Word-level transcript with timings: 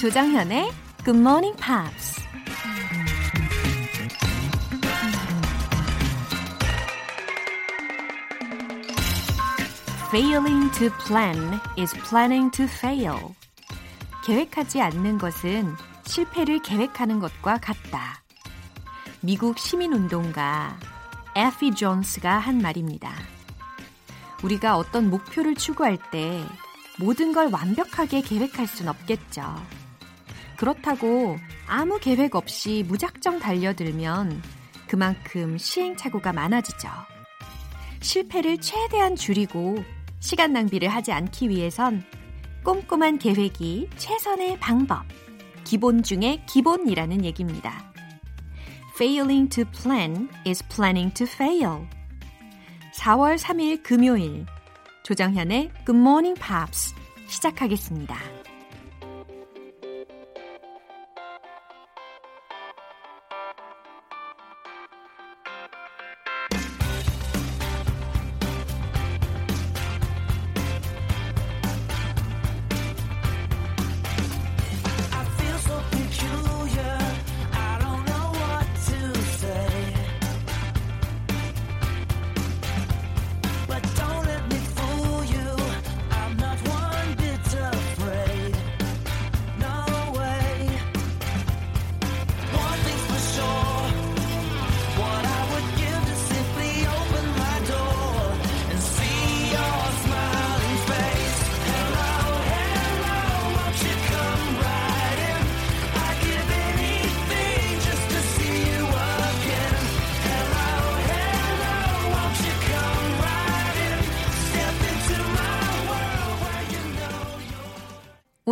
조정현의 0.00 0.72
Good 1.04 1.18
Morning 1.20 1.54
Pops. 1.62 2.22
Failing 10.08 10.72
to 10.78 10.88
plan 11.04 11.60
is 11.78 11.94
planning 12.08 12.50
to 12.50 12.64
fail. 12.64 13.34
계획하지 14.24 14.80
않는 14.80 15.18
것은 15.18 15.74
실패를 16.06 16.62
계획하는 16.62 17.20
것과 17.20 17.58
같다. 17.58 18.22
미국 19.20 19.58
시민운동가 19.58 20.78
에피 21.36 21.74
존스가 21.74 22.38
한 22.38 22.56
말입니다. 22.56 23.12
우리가 24.42 24.78
어떤 24.78 25.10
목표를 25.10 25.56
추구할 25.56 25.98
때 26.10 26.42
모든 26.98 27.34
걸 27.34 27.50
완벽하게 27.50 28.22
계획할 28.22 28.66
순 28.66 28.88
없겠죠. 28.88 29.79
그렇다고 30.60 31.38
아무 31.66 31.98
계획 31.98 32.36
없이 32.36 32.84
무작정 32.86 33.38
달려들면 33.38 34.42
그만큼 34.86 35.56
시행착오가 35.56 36.34
많아지죠. 36.34 36.86
실패를 38.02 38.58
최대한 38.58 39.16
줄이고 39.16 39.82
시간 40.18 40.52
낭비를 40.52 40.88
하지 40.88 41.12
않기 41.12 41.48
위해선 41.48 42.04
꼼꼼한 42.62 43.18
계획이 43.18 43.88
최선의 43.96 44.60
방법, 44.60 45.04
기본 45.64 46.02
중의 46.02 46.44
기본이라는 46.44 47.24
얘기입니다. 47.24 47.90
Failing 48.96 49.48
to 49.48 49.64
plan 49.64 50.28
is 50.46 50.62
planning 50.68 51.14
to 51.14 51.26
fail. 51.26 51.88
4월 52.96 53.38
3일 53.38 53.82
금요일 53.82 54.44
조정현의 55.04 55.70
Good 55.86 55.98
Morning 55.98 56.38
Pops 56.38 56.94
시작하겠습니다. 57.28 58.39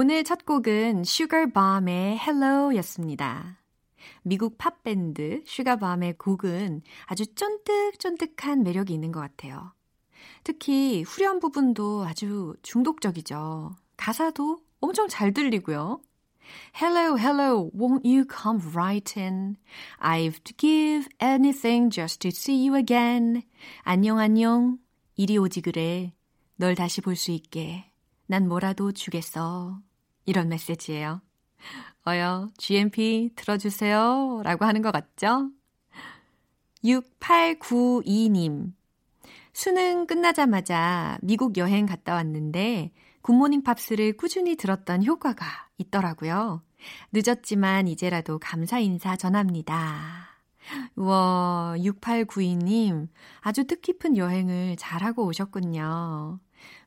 오늘 0.01 0.23
첫 0.23 0.47
곡은 0.47 1.03
슈가밤의 1.03 2.21
Hello였습니다. 2.21 3.59
미국 4.23 4.57
팝밴드 4.57 5.43
슈가밤의 5.45 6.19
곡은 6.19 6.83
아주 7.07 7.27
쫀득쫀득한 7.35 8.63
매력이 8.63 8.95
있는 8.95 9.11
것 9.11 9.19
같아요. 9.19 9.73
특히 10.45 11.03
후렴 11.03 11.41
부분도 11.41 12.05
아주 12.05 12.55
중독적이죠. 12.63 13.75
가사도 13.97 14.61
엄청 14.79 15.09
잘 15.09 15.33
들리고요. 15.33 16.01
Hello, 16.81 17.19
hello, 17.19 17.69
won't 17.73 18.07
you 18.07 18.25
come 18.25 18.61
right 18.73 19.19
in? 19.19 19.57
I'd 20.01 20.55
give 20.57 21.09
anything 21.21 21.91
just 21.93 22.21
to 22.21 22.29
see 22.29 22.69
you 22.69 22.79
again. 22.79 23.43
안녕, 23.83 24.21
안녕. 24.21 24.79
이리 25.17 25.39
오지 25.39 25.61
그래. 25.61 26.13
널 26.55 26.77
다시 26.77 27.01
볼 27.01 27.17
수 27.17 27.33
있게. 27.33 27.91
난 28.27 28.47
뭐라도 28.47 28.93
주겠어. 28.93 29.81
이런 30.29 30.51
메시지예요. 30.51 31.23
어여, 32.07 32.51
GMP 32.59 33.31
들어주세요. 33.35 34.43
라고 34.45 34.67
하는 34.67 34.83
것 34.83 34.91
같죠? 34.93 35.51
6892님. 36.85 38.73
수능 39.55 40.07
끝나자마자 40.07 41.19
미국 41.23 41.57
여행 41.57 41.87
갔다 41.87 42.13
왔는데 42.13 42.93
굿모닝 43.23 43.63
팝스를 43.63 44.19
꾸준히 44.19 44.55
들었던 44.57 45.03
효과가 45.03 45.47
있더라고요. 45.79 46.63
늦었지만 47.11 47.89
이제라도 47.89 48.39
감사 48.39 48.79
인사 48.79 49.17
전합니다. 49.17 50.29
우와, 50.95 51.75
6892님. 51.79 53.09
아주 53.41 53.67
뜻깊은 53.67 54.19
여행을 54.19 54.77
잘하고 54.77 55.25
오셨군요. 55.25 56.39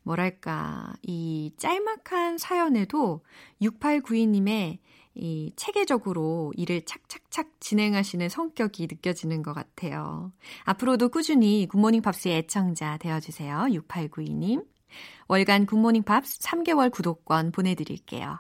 뭐랄까, 0.04 0.94
이 1.02 1.54
짤막한 1.58 2.38
사연에도 2.38 3.24
6892님의 3.62 4.80
이 5.14 5.52
체계적으로 5.56 6.54
일을 6.56 6.86
착착착 6.86 7.60
진행하시는 7.60 8.30
성격이 8.30 8.88
느껴지는 8.90 9.44
것 9.44 9.54
같아요. 9.54 10.32
앞으로도 10.64 11.10
꾸준히 11.10 11.68
굿모닝 11.70 12.02
팝스의 12.02 12.38
애청자 12.38 12.98
되어주세요. 12.98 13.68
6892님. 13.72 14.66
월간 15.28 15.66
굿모닝 15.66 16.04
팝스 16.04 16.40
3개월 16.40 16.92
구독권 16.92 17.52
보내드릴게요. 17.52 18.40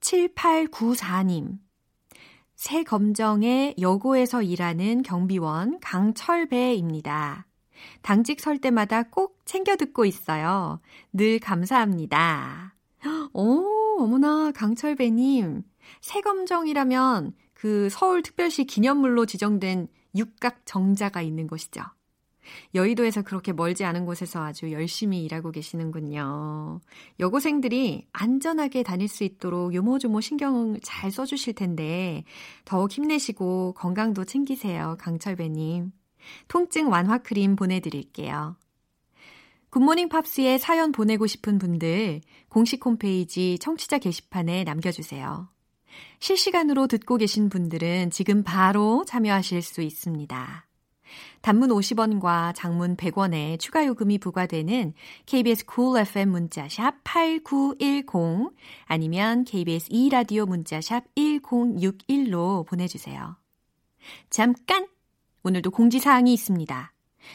7894님. 0.00 1.58
새 2.56 2.84
검정의 2.84 3.74
여고에서 3.80 4.42
일하는 4.42 5.02
경비원 5.02 5.80
강철배입니다. 5.80 7.46
당직 8.02 8.40
설 8.40 8.58
때마다 8.58 9.02
꼭 9.04 9.40
챙겨 9.44 9.76
듣고 9.76 10.04
있어요. 10.04 10.80
늘 11.12 11.38
감사합니다. 11.38 12.74
오, 13.32 13.98
어머나, 13.98 14.52
강철배님. 14.52 15.62
새검정이라면 16.00 17.34
그 17.52 17.88
서울특별시 17.90 18.64
기념물로 18.64 19.26
지정된 19.26 19.88
육각 20.14 20.62
정자가 20.64 21.22
있는 21.22 21.46
곳이죠. 21.46 21.82
여의도에서 22.74 23.22
그렇게 23.22 23.52
멀지 23.52 23.84
않은 23.84 24.04
곳에서 24.04 24.42
아주 24.42 24.70
열심히 24.72 25.24
일하고 25.24 25.50
계시는군요. 25.50 26.80
여고생들이 27.20 28.06
안전하게 28.12 28.82
다닐 28.82 29.08
수 29.08 29.24
있도록 29.24 29.74
요모조모 29.74 30.20
신경을 30.20 30.80
잘 30.82 31.10
써주실 31.10 31.54
텐데 31.54 32.24
더욱 32.64 32.92
힘내시고 32.92 33.74
건강도 33.74 34.24
챙기세요. 34.24 34.96
강철배님. 35.00 35.92
통증 36.48 36.90
완화 36.90 37.18
크림 37.18 37.56
보내드릴게요. 37.56 38.56
굿모닝 39.70 40.08
팝스에 40.08 40.58
사연 40.58 40.92
보내고 40.92 41.26
싶은 41.26 41.58
분들 41.58 42.20
공식 42.48 42.84
홈페이지 42.86 43.58
청취자 43.58 43.98
게시판에 43.98 44.62
남겨주세요. 44.64 45.48
실시간으로 46.20 46.86
듣고 46.86 47.16
계신 47.16 47.48
분들은 47.48 48.10
지금 48.10 48.44
바로 48.44 49.04
참여하실 49.04 49.62
수 49.62 49.82
있습니다. 49.82 50.66
단문 51.42 51.70
50원과 51.70 52.54
장문 52.54 52.96
100원의 52.96 53.58
추가 53.60 53.84
요금이 53.86 54.18
부과되는 54.18 54.94
KBS 55.26 55.66
cool 55.72 56.00
FM 56.00 56.30
문자샵 56.30 56.94
8910 57.04 58.54
아니면 58.84 59.44
KBS 59.44 59.90
2라디오 59.90 60.46
문자샵 60.46 61.04
1061로 61.14 62.66
보내 62.66 62.86
주세요. 62.86 63.36
잠깐 64.30 64.86
오늘도 65.46 65.72
공지사항이 65.72 66.32
있습니다. 66.32 66.92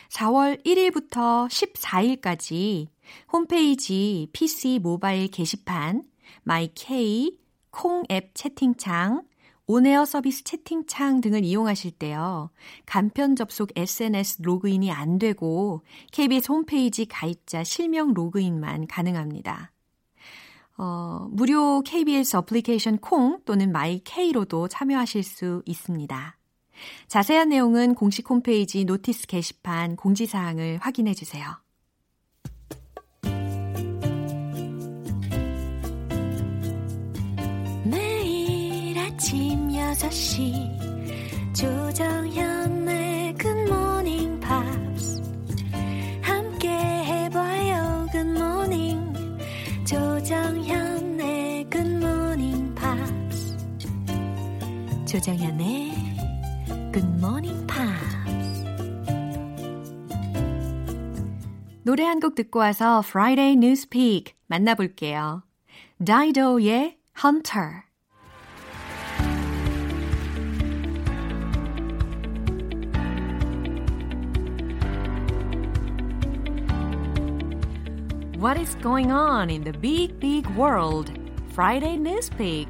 4월 0.09 0.65
1일부터 0.65 1.47
14일까지 1.47 2.87
홈페이지 3.31 4.27
PC 4.33 4.79
모바일 4.81 5.27
게시판 5.27 6.03
마이케이 6.41 7.37
콩 7.69 8.03
앱 8.09 8.31
채팅창 8.33 9.21
온에어 9.67 10.05
서비스 10.05 10.43
채팅창 10.43 11.21
등을 11.21 11.43
이용하실 11.45 11.91
때요. 11.91 12.49
간편 12.87 13.35
접속 13.35 13.69
SNS 13.75 14.41
로그인이 14.41 14.91
안 14.91 15.19
되고 15.19 15.83
KBS 16.11 16.51
홈페이지 16.51 17.05
가입자 17.05 17.63
실명 17.63 18.15
로그인만 18.15 18.87
가능합니다. 18.87 19.71
어, 20.79 21.27
무료 21.29 21.81
KBS 21.81 22.37
어플리케이션 22.37 22.97
콩 22.97 23.39
또는 23.45 23.71
마이케이로도 23.71 24.67
참여하실 24.69 25.21
수 25.21 25.61
있습니다. 25.67 26.38
자세한 27.07 27.49
내용은 27.49 27.95
공식 27.95 28.29
홈페이지 28.29 28.85
notice 28.85 29.27
게시판 29.27 29.95
공지사항을 29.95 30.79
확인해 30.81 31.13
주세요. 31.13 31.57
아침 39.19 39.67
6시 39.67 41.53
조정현의 41.53 43.35
Morning 43.67 44.39
Pops. 44.39 45.21
함께 46.21 46.69
해봐요 46.69 48.07
Morning. 48.15 49.13
조정현의 49.85 51.67
Morning 51.75 52.75
Pops. 52.75 53.57
조정현의 55.05 55.98
Morning 57.05 57.65
Pops 57.67 58.17
노래 61.83 62.03
한 62.03 62.19
곡 62.19 62.35
듣고 62.35 62.59
와서 62.59 62.99
Friday 63.05 63.53
Newspeak 63.53 64.33
만나볼게요. 64.47 65.43
다이도의 66.05 66.97
Hunter 67.23 67.83
What 78.37 78.57
is 78.57 78.75
going 78.81 79.11
on 79.11 79.49
in 79.49 79.63
the 79.63 79.73
big, 79.73 80.19
big 80.19 80.47
world? 80.55 81.11
Friday 81.51 81.97
Newspeak. 81.97 82.69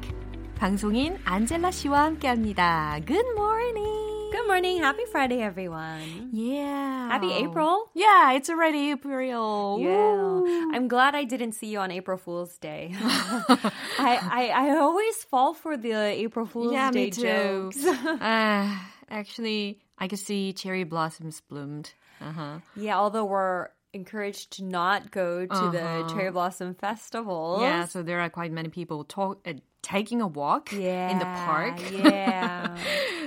방송인 0.56 1.16
안젤라 1.24 1.70
씨와 1.70 2.04
함께합니다. 2.04 2.98
Good 3.06 3.26
morning. 3.36 3.99
Good 4.30 4.46
morning. 4.46 4.78
Happy 4.78 5.04
Friday, 5.10 5.42
everyone. 5.42 6.28
Yeah. 6.32 7.08
Happy 7.08 7.32
April. 7.32 7.90
Yeah, 7.94 8.32
it's 8.32 8.48
already 8.48 8.92
April. 8.92 9.78
Yeah. 9.80 9.88
Woo. 9.88 10.72
I'm 10.72 10.86
glad 10.86 11.16
I 11.16 11.24
didn't 11.24 11.52
see 11.52 11.66
you 11.66 11.80
on 11.80 11.90
April 11.90 12.16
Fool's 12.16 12.56
Day. 12.58 12.94
I, 13.00 14.20
I 14.30 14.52
I 14.54 14.76
always 14.76 15.16
fall 15.24 15.52
for 15.52 15.76
the 15.76 15.94
April 15.94 16.46
Fool's 16.46 16.72
yeah, 16.72 16.90
Day 16.92 17.06
me 17.06 17.10
too. 17.10 17.22
jokes. 17.22 17.84
uh, 17.84 18.78
actually, 19.10 19.80
I 19.98 20.06
could 20.06 20.20
see 20.20 20.52
cherry 20.52 20.84
blossoms 20.84 21.40
bloomed. 21.40 21.92
Uh-huh. 22.20 22.60
yeah, 22.76 22.98
although 22.98 23.24
we're 23.24 23.68
encouraged 23.92 24.52
to 24.52 24.64
not 24.64 25.10
go 25.10 25.46
to 25.46 25.52
Uh-huh. 25.52 25.70
the 25.72 26.14
cherry 26.14 26.30
blossom 26.30 26.74
festival. 26.74 27.58
Yeah, 27.60 27.84
so 27.86 28.02
there 28.02 28.20
are 28.20 28.30
quite 28.30 28.52
many 28.52 28.68
people 28.68 29.04
talk, 29.04 29.40
uh, 29.46 29.54
taking 29.82 30.20
a 30.20 30.26
walk 30.26 30.72
yeah, 30.72 31.10
in 31.10 31.18
the 31.18 31.24
park. 31.24 31.80
Yeah. 31.92 32.76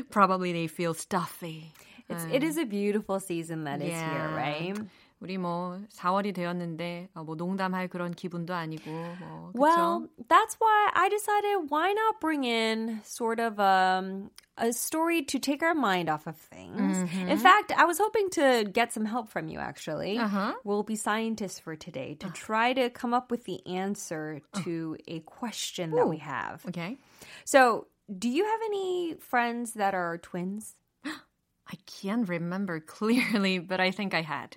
Probably 0.10 0.54
they 0.54 0.68
feel 0.68 0.94
stuffy. 0.94 1.74
it's, 2.10 2.25
it 2.31 2.44
is 2.44 2.57
a 2.57 2.65
beautiful 2.65 3.19
season 3.19 3.63
that 3.65 3.81
is 3.81 3.94
here, 3.94 4.31
right? 4.36 4.77
우리 5.23 5.37
뭐 5.37 5.81
4월이 5.91 6.35
되었는데 6.35 7.09
어, 7.15 7.25
뭐 7.25 7.35
농담할 7.35 7.88
그런 7.88 8.12
기분도 8.12 8.55
아니고 8.55 8.91
뭐 8.91 9.53
그쵸? 9.53 9.59
Well, 9.59 10.09
that's 10.29 10.56
why 10.61 10.91
I 10.94 11.09
decided 11.09 11.70
why 11.70 11.93
not 11.93 12.20
bring 12.20 12.44
in 12.44 13.00
sort 13.03 13.41
of 13.41 13.59
um, 13.59 14.31
a 14.56 14.73
story 14.73 15.23
to 15.23 15.38
take 15.38 15.62
our 15.62 15.75
mind 15.75 16.09
off 16.09 16.26
of 16.26 16.37
things. 16.37 16.99
In 17.15 17.38
fact, 17.38 17.73
I 17.76 17.85
was 17.85 17.99
hoping 17.99 18.31
to 18.31 18.65
get 18.73 18.93
some 18.93 19.05
help 19.05 19.29
from 19.29 19.49
you 19.49 19.59
actually. 19.59 20.19
Uh-huh. 20.19 20.55
We'll 20.62 20.85
be 20.85 20.94
scientists 20.94 21.59
for 21.59 21.75
today 21.75 22.15
to 22.20 22.31
try 22.31 22.73
to 22.75 22.88
come 22.91 23.12
up 23.12 23.31
with 23.31 23.44
the 23.44 23.65
answer 23.67 24.41
to 24.62 24.97
a 25.09 25.20
question 25.20 25.91
that 25.93 26.09
we 26.09 26.19
have. 26.19 26.65
Okay. 26.69 26.97
So, 27.44 27.88
do 28.06 28.29
you 28.29 28.44
have 28.44 28.61
any 28.67 29.17
friends 29.19 29.75
that 29.75 29.94
are 29.94 30.19
twins? 30.19 30.76
I 31.05 31.76
can't 31.87 32.29
remember 32.29 32.81
clearly, 32.81 33.59
but 33.59 33.81
I 33.81 33.91
think 33.91 34.15
I 34.15 34.23
had. 34.23 34.56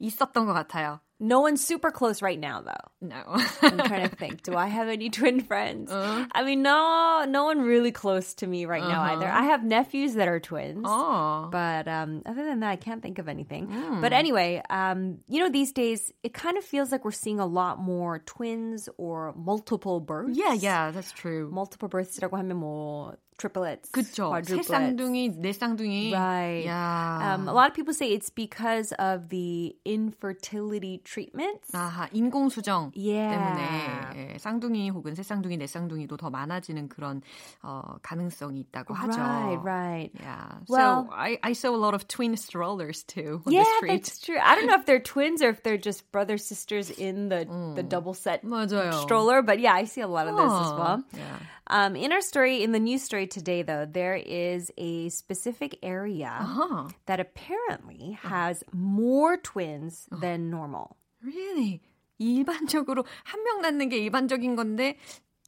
있었던 0.00 0.46
것 0.46 0.52
같아요. 0.54 1.00
No 1.18 1.40
one's 1.40 1.64
super 1.64 1.90
close 1.90 2.20
right 2.20 2.38
now 2.38 2.60
though. 2.60 2.84
No. 3.00 3.22
I'm 3.62 3.78
trying 3.78 4.06
to 4.06 4.14
think. 4.14 4.42
Do 4.42 4.54
I 4.54 4.66
have 4.66 4.88
any 4.88 5.08
twin 5.08 5.40
friends? 5.40 5.90
I 5.90 6.42
mean, 6.44 6.60
no, 6.60 7.24
no 7.26 7.44
one 7.44 7.62
really 7.62 7.90
close 7.90 8.34
to 8.34 8.46
me 8.46 8.66
right 8.66 8.82
now 8.82 9.00
either. 9.14 9.26
I 9.26 9.44
have 9.44 9.64
nephews 9.64 10.14
that 10.14 10.28
are 10.28 10.40
twins. 10.40 10.84
oh. 10.84 11.48
But 11.50 11.88
um, 11.88 12.20
other 12.26 12.44
than 12.44 12.60
that, 12.60 12.68
I 12.70 12.76
can't 12.76 13.00
think 13.00 13.18
of 13.18 13.28
anything. 13.28 13.70
But 14.02 14.12
anyway, 14.12 14.60
um, 14.68 15.20
you 15.26 15.40
know, 15.40 15.48
these 15.48 15.72
days 15.72 16.12
it 16.22 16.34
kind 16.34 16.58
of 16.58 16.64
feels 16.64 16.92
like 16.92 17.04
we're 17.04 17.12
seeing 17.12 17.40
a 17.40 17.46
lot 17.46 17.78
more 17.78 18.18
twins 18.18 18.90
or 18.98 19.32
multiple 19.38 20.00
births. 20.00 20.36
Yeah, 20.36 20.52
yeah, 20.52 20.90
that's 20.90 21.12
true. 21.12 21.48
Multiple 21.50 21.88
births라고 21.88 22.32
하면 22.36 22.58
뭐 22.58 23.14
triplets, 23.40 23.90
그쵸. 23.90 24.32
새 24.32 24.56
quadruplets. 24.56 24.68
쌍둥이, 24.68 25.36
네 25.36 25.52
쌍둥이. 25.52 26.10
Right. 26.10 26.64
Yeah. 26.64 27.34
Um, 27.34 27.48
a 27.48 27.52
lot 27.52 27.68
of 27.68 27.74
people 27.74 27.92
say 27.92 28.08
it's 28.12 28.30
because 28.30 28.92
of 28.98 29.28
the 29.28 29.76
infertility 29.84 31.02
treatments. 31.04 31.70
아하, 31.72 32.08
인공수정 32.12 32.92
Yeah. 32.94 33.36
때문에 33.36 34.32
예, 34.34 34.38
쌍둥이 34.38 34.90
혹은 34.90 35.14
새 35.14 35.22
쌍둥이, 35.22 35.58
네 35.58 35.66
쌍둥이도 35.66 36.16
더 36.16 36.30
많아지는 36.30 36.88
그런 36.88 37.20
어, 37.62 37.96
가능성이 38.02 38.60
있다고 38.60 38.94
하죠. 38.94 39.18
Right, 39.20 39.60
right. 39.62 40.10
Yeah. 40.18 40.56
Well- 40.68 41.06
so 41.08 41.12
I, 41.14 41.38
I 41.42 41.52
saw 41.52 41.74
a 41.74 41.76
lot 41.76 41.94
of 41.94 42.08
twin 42.08 42.36
strollers 42.36 43.02
too 43.04 43.42
on 43.46 43.52
Yeah, 43.52 43.64
the 43.64 43.76
street. 43.76 43.88
that's 44.04 44.18
true. 44.20 44.38
I 44.40 44.54
don't 44.54 44.66
know 44.66 44.76
if 44.80 44.86
they're 44.86 44.98
twins 45.00 45.42
or 45.42 45.50
if 45.50 45.62
they're 45.62 45.76
just 45.76 46.10
brother 46.10 46.38
sisters 46.38 46.90
in 46.90 47.28
the 47.28 47.44
the 47.76 47.82
double 47.82 48.14
set 48.14 48.44
맞아요. 48.44 48.92
stroller, 49.02 49.42
but 49.42 49.60
yeah, 49.60 49.74
I 49.74 49.84
see 49.84 50.00
a 50.00 50.08
lot 50.08 50.26
of 50.26 50.36
this 50.36 50.44
as 50.52 50.72
Oh, 50.72 50.78
well. 50.78 51.04
yeah. 51.12 51.38
Um, 51.68 51.96
in 51.96 52.12
our 52.12 52.20
story, 52.20 52.62
in 52.62 52.70
the 52.70 52.78
news 52.78 53.02
story 53.02 53.26
today, 53.30 53.62
though, 53.62 53.86
there 53.86 54.14
is 54.16 54.70
a 54.76 55.08
specific 55.10 55.78
area 55.82 56.32
Uh-huh. 56.40 56.88
that 57.06 57.20
apparently 57.20 58.18
has 58.22 58.62
more 58.72 59.36
twins 59.36 60.06
than 60.10 60.50
normal. 60.50 60.96
Really? 61.22 61.80
일반적으로 62.18 63.04
한 63.24 63.40
명 63.44 63.60
낳는 63.62 63.88
게 63.90 63.98
일반적인 63.98 64.56
건데 64.56 64.96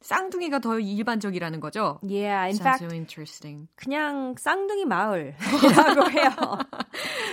쌍둥이가 0.03 0.61
더 0.61 0.79
일반적이라는 0.79 1.61
거죠? 1.61 1.99
Yeah, 2.03 2.44
in 2.47 2.55
Sounds 2.56 2.62
fact, 2.62 2.85
so 2.85 2.94
interesting. 2.94 3.69
그냥 3.76 4.35
쌍둥이 4.38 4.85
마을이라고 4.85 6.11
해요. 6.11 6.31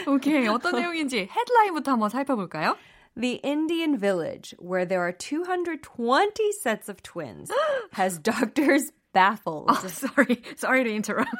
오케이, 0.07 0.47
어떤 0.47 0.75
내용인지 0.75 1.27
헤드라인부터 1.29 1.91
한번 1.91 2.09
살펴볼까요? 2.09 2.75
The 3.17 3.39
Indian 3.45 3.97
village, 3.97 4.55
where 4.59 4.85
there 4.85 5.01
are 5.01 5.13
220 5.13 6.51
sets 6.51 6.89
of 6.89 7.01
twins, 7.03 7.49
has 7.93 8.17
doctors 8.19 8.91
baffled. 9.12 9.66
아, 9.68 9.74
sorry, 9.88 10.42
sorry 10.56 10.84
to 10.84 10.90
interrupt. 10.90 11.30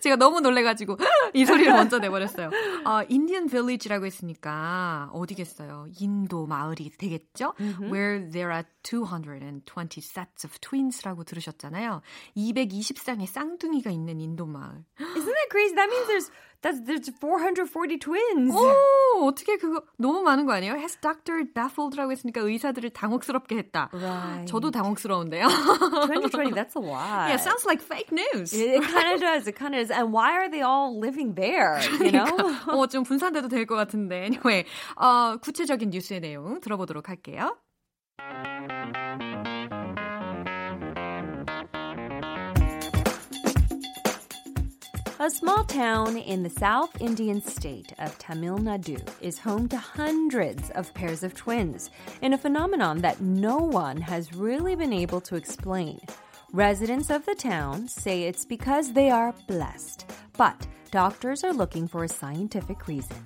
제가 0.00 0.16
너무 0.16 0.40
놀래가지고 0.40 0.98
이 1.34 1.44
소리를 1.44 1.72
먼저 1.72 1.98
내버렸어요. 1.98 2.50
어, 2.84 2.90
Indian 3.10 3.48
village라고 3.48 4.06
했으니까 4.06 5.10
어디겠어요? 5.12 5.86
인도 6.00 6.46
마을이 6.46 6.90
되겠죠? 6.90 7.54
Where 7.80 8.28
there 8.30 8.52
are 8.52 8.64
220 8.82 10.00
sets 10.02 10.44
of 10.44 10.58
twins라고 10.60 11.24
들으셨잖아요. 11.24 12.02
220쌍의 12.36 13.26
쌍둥이가 13.26 13.90
있는 13.90 14.20
인도 14.20 14.46
마을. 14.46 14.84
Isn't 14.98 15.24
that 15.24 15.48
crazy? 15.50 15.74
That 15.74 15.88
means 15.88 16.06
there's 16.06 16.30
that's 16.64 16.80
there's 16.88 17.12
440 17.20 17.98
twins. 18.00 18.48
오, 18.56 19.28
어떻게 19.28 19.58
그거 19.58 19.82
너무 19.98 20.22
많은 20.22 20.46
거 20.46 20.52
아니에요? 20.54 20.74
Has 20.80 20.96
Dr. 20.96 21.44
Baffled라고 21.52 22.10
했으니까 22.12 22.40
의사들을 22.40 22.88
당혹스럽게 22.90 23.56
했다. 23.58 23.90
Right. 23.92 24.46
저도 24.46 24.70
당혹스러운데요. 24.70 25.46
220, 26.08 26.54
that's 26.56 26.74
a 26.74 26.80
lot. 26.80 27.28
yeah, 27.28 27.36
sounds 27.36 27.66
like 27.66 27.82
fake 27.82 28.10
news. 28.10 28.54
It, 28.54 28.80
it 28.80 28.82
kind 28.82 29.12
of 29.12 29.20
does. 29.20 29.46
It 29.46 29.56
kind 29.56 29.74
of 29.76 29.86
does. 29.86 29.90
And 29.92 30.10
why 30.12 30.32
are 30.40 30.48
they 30.48 30.62
all 30.62 30.98
living 30.98 31.34
there? 31.34 31.78
You 32.00 32.12
know? 32.12 32.24
어, 32.66 32.86
좀 32.88 33.04
분산돼도 33.04 33.48
될 33.48 33.66
것 33.66 33.76
같은데. 33.76 34.24
Anyway, 34.24 34.64
어, 34.96 35.36
구체적인 35.36 35.90
뉴스의 35.90 36.20
내용 36.20 36.60
들어보도록 36.60 37.08
할게요. 37.10 37.56
A 45.23 45.29
small 45.29 45.63
town 45.65 46.17
in 46.17 46.43
the 46.43 46.49
South 46.49 47.01
Indian 47.01 47.41
state 47.41 47.93
of 47.99 48.17
Tamil 48.19 48.57
Nadu 48.57 48.99
is 49.21 49.37
home 49.37 49.67
to 49.67 49.77
hundreds 49.77 50.69
of 50.71 50.93
pairs 50.93 51.23
of 51.23 51.35
twins 51.35 51.89
in 52.21 52.33
a 52.33 52.37
phenomenon 52.37 53.01
that 53.01 53.19
no 53.19 53.57
one 53.57 53.99
has 53.99 54.33
really 54.33 54.75
been 54.75 54.93
able 54.93 55.21
to 55.21 55.35
explain. 55.35 55.99
Residents 56.53 57.09
of 57.09 57.25
the 57.25 57.35
town 57.35 57.87
say 57.87 58.23
it's 58.23 58.45
because 58.45 58.93
they 58.93 59.09
are 59.09 59.35
blessed, 59.47 60.09
but 60.37 60.67
doctors 60.91 61.43
are 61.43 61.53
looking 61.53 61.87
for 61.87 62.03
a 62.05 62.09
scientific 62.09 62.87
reason. 62.87 63.17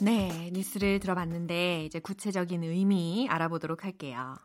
네, 0.00 0.50
뉴스를 0.52 1.00
들어봤는데 1.00 1.84
이제 1.84 1.98
구체적인 1.98 2.62
의미 2.62 3.28
알아보도록 3.30 3.84
할게요. 3.84 4.36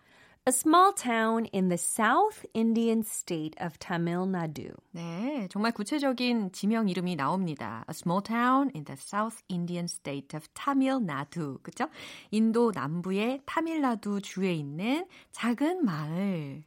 A 0.49 0.51
small 0.51 0.95
town 0.95 1.45
in 1.53 1.69
the 1.69 1.77
South 1.77 2.47
Indian 2.55 3.03
state 3.03 3.55
of 3.61 3.79
Tamil 3.79 4.25
Nadu. 4.25 4.73
네, 4.95 5.47
정말 5.51 5.73
구체적인 5.73 6.53
지명 6.53 6.89
이름이 6.89 7.17
나옵니다. 7.17 7.85
A 7.87 7.93
small 7.93 8.23
town 8.23 8.71
in 8.75 8.87
the 8.87 8.97
South 8.97 9.43
Indian 9.51 9.85
state 9.85 10.35
of 10.35 10.49
Tamil 10.55 11.01
Nadu. 11.01 11.59
그죠? 11.63 11.91
인도 12.31 12.73
남부의 12.75 13.43
타밀나두 13.45 14.23
주에 14.23 14.55
있는 14.55 15.07
작은 15.33 15.85
마을. 15.85 16.63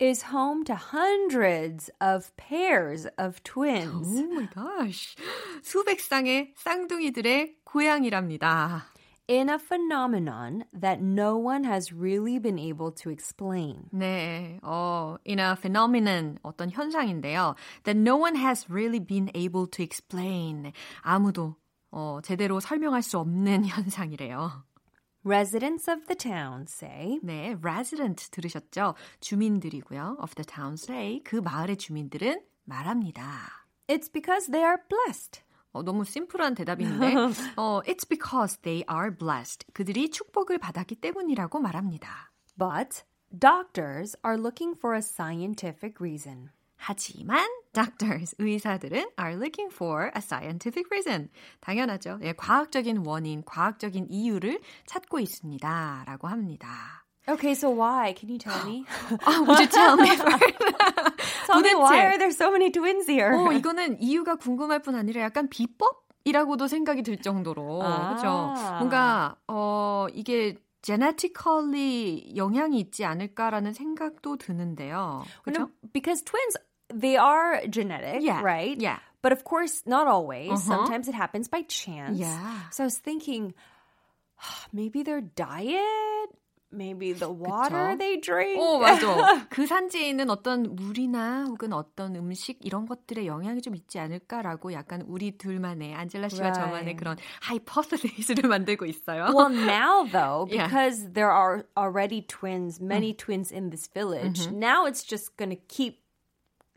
is 0.00 0.22
home 0.32 0.64
to 0.64 0.74
hundreds 0.74 1.90
of 2.00 2.34
pairs 2.38 3.06
of 3.18 3.42
twins. 3.44 4.16
Oh 4.16 4.32
my 4.32 4.48
gosh. 4.48 5.14
수백 5.62 6.00
쌍의 6.00 6.54
쌍둥이들의 6.56 7.56
고향이랍니다. 7.64 8.95
in 9.27 9.49
a 9.49 9.57
phenomenon 9.57 10.65
that 10.73 11.01
no 11.01 11.37
one 11.37 11.63
has 11.63 11.93
really 11.93 12.37
been 12.37 12.59
able 12.59 12.91
to 12.91 13.09
explain. 13.09 13.89
네, 13.93 14.59
어, 14.61 15.17
in 15.25 15.39
a 15.39 15.55
phenomenon, 15.55 16.37
어떤 16.43 16.69
현상인데요. 16.69 17.55
That 17.83 17.97
no 17.97 18.17
one 18.17 18.35
has 18.35 18.69
really 18.69 18.99
been 18.99 19.31
able 19.33 19.67
to 19.67 19.83
explain. 19.83 20.73
아무도 21.01 21.55
어, 21.91 22.19
제대로 22.23 22.59
설명할 22.59 23.01
수 23.03 23.19
없는 23.19 23.65
현상이래요. 23.65 24.63
Residents 25.23 25.89
of 25.89 26.07
the 26.07 26.15
town 26.15 26.65
say. 26.67 27.19
네, 27.23 27.55
resident 27.63 28.31
들으셨죠? 28.31 28.95
주민들이고요. 29.19 30.17
of 30.19 30.33
the 30.35 30.45
town 30.45 30.73
say. 30.73 31.21
그 31.23 31.35
마을의 31.35 31.77
주민들은 31.77 32.41
말합니다. 32.65 33.23
It's 33.87 34.11
because 34.11 34.49
they 34.51 34.65
are 34.65 34.77
blessed. 34.89 35.43
어, 35.76 35.82
너무 35.82 36.04
심플한 36.04 36.54
대답인데, 36.54 37.14
어, 37.56 37.82
it's 37.82 38.08
because 38.08 38.58
they 38.62 38.82
are 38.90 39.14
blessed. 39.14 39.66
그들이 39.74 40.10
축복을 40.10 40.58
받았기 40.58 40.96
때문이라고 40.96 41.60
말합니다. 41.60 42.32
But 42.58 43.04
doctors 43.30 44.16
are 44.24 44.40
looking 44.40 44.74
for 44.78 44.96
a 44.96 45.00
scientific 45.00 45.96
reason. 46.00 46.48
하지만 46.76 47.46
doctors, 47.72 48.34
의사들은 48.38 49.10
are 49.20 49.34
looking 49.34 49.72
for 49.72 50.10
a 50.14 50.18
scientific 50.18 50.86
reason. 50.90 51.28
당연하죠. 51.60 52.20
예, 52.22 52.32
과학적인 52.32 53.04
원인, 53.04 53.42
과학적인 53.44 54.08
이유를 54.10 54.60
찾고 54.86 55.20
있습니다. 55.20 56.04
라고 56.06 56.28
합니다. 56.28 57.05
Okay, 57.27 57.53
so 57.53 57.69
why? 57.69 58.13
Can 58.17 58.29
you 58.29 58.39
tell 58.39 58.65
me? 58.65 58.85
oh, 59.27 59.43
would 59.43 59.59
you 59.59 59.67
tell 59.67 59.95
me 59.95 60.09
first? 60.09 60.57
tell 61.45 61.61
me 61.61 61.75
why 61.75 62.05
are 62.05 62.17
there 62.17 62.31
so 62.31 62.51
many 62.51 62.71
twins 62.71 63.07
here? 63.07 63.31
어, 63.33 63.51
이거는 63.53 64.01
이유가 64.01 64.35
궁금할 64.35 64.81
뿐 64.81 64.95
아니라 64.95 65.21
약간 65.21 65.47
비법? 65.47 66.01
이라고도 66.23 66.67
생각이 66.67 67.01
들 67.01 67.17
정도로 67.17 67.81
아. 67.81 68.09
그렇죠. 68.09 68.53
뭔가 68.77 69.35
어 69.47 70.07
이게 70.13 70.55
genetically 70.81 72.35
영향이 72.35 72.79
있지 72.79 73.05
않을까라는 73.05 73.73
생각도 73.73 74.37
드는데요. 74.37 75.23
그렇죠? 75.43 75.69
Because 75.93 76.23
twins 76.23 76.57
they 76.93 77.17
are 77.17 77.61
genetic, 77.67 78.21
yeah. 78.21 78.41
right? 78.41 78.79
Yeah. 78.79 78.99
But 79.21 79.31
of 79.31 79.43
course, 79.43 79.83
not 79.85 80.07
always. 80.07 80.51
Uh-huh. 80.51 80.57
Sometimes 80.85 81.07
it 81.07 81.13
happens 81.13 81.47
by 81.47 81.61
chance. 81.63 82.17
Yeah. 82.17 82.69
So 82.71 82.83
I 82.83 82.87
was 82.87 82.97
thinking, 82.97 83.53
maybe 84.73 85.03
their 85.03 85.21
diet, 85.21 86.29
maybe 86.76 87.12
the 87.12 87.28
water 87.32 87.96
그쵸? 87.96 87.98
they 87.98 88.20
drink. 88.20 88.60
어, 88.62 88.78
맞아. 88.78 89.46
그 89.48 89.66
산지에 89.66 90.08
있는 90.08 90.30
어떤 90.30 90.76
물이나 90.76 91.44
혹은 91.48 91.72
어떤 91.72 92.14
음식 92.16 92.58
이런 92.62 92.86
것들의 92.86 93.26
영향이 93.26 93.62
좀 93.62 93.74
있지 93.74 93.98
않을까라고 93.98 94.72
약간 94.72 95.02
우리 95.08 95.36
둘만의 95.36 95.94
안젤라 95.94 96.28
씨와 96.28 96.46
Right. 96.48 96.60
저만의 96.60 96.96
그런 96.96 97.16
하이퍼스테이스를 97.42 98.48
만들고 98.48 98.86
있어요. 98.86 99.26
Well, 99.34 99.50
now 99.50 100.04
though, 100.10 100.46
Yeah. 100.50 100.66
because 100.68 101.12
there 101.12 101.30
are 101.30 101.64
already 101.76 102.22
twins, 102.22 102.80
many 102.80 103.12
twins 103.14 103.50
in 103.50 103.70
this 103.70 103.86
village, 103.92 104.48
now 104.52 104.86
it's 104.86 105.02
just 105.02 105.36
going 105.36 105.50
to 105.50 105.60
keep 105.68 106.05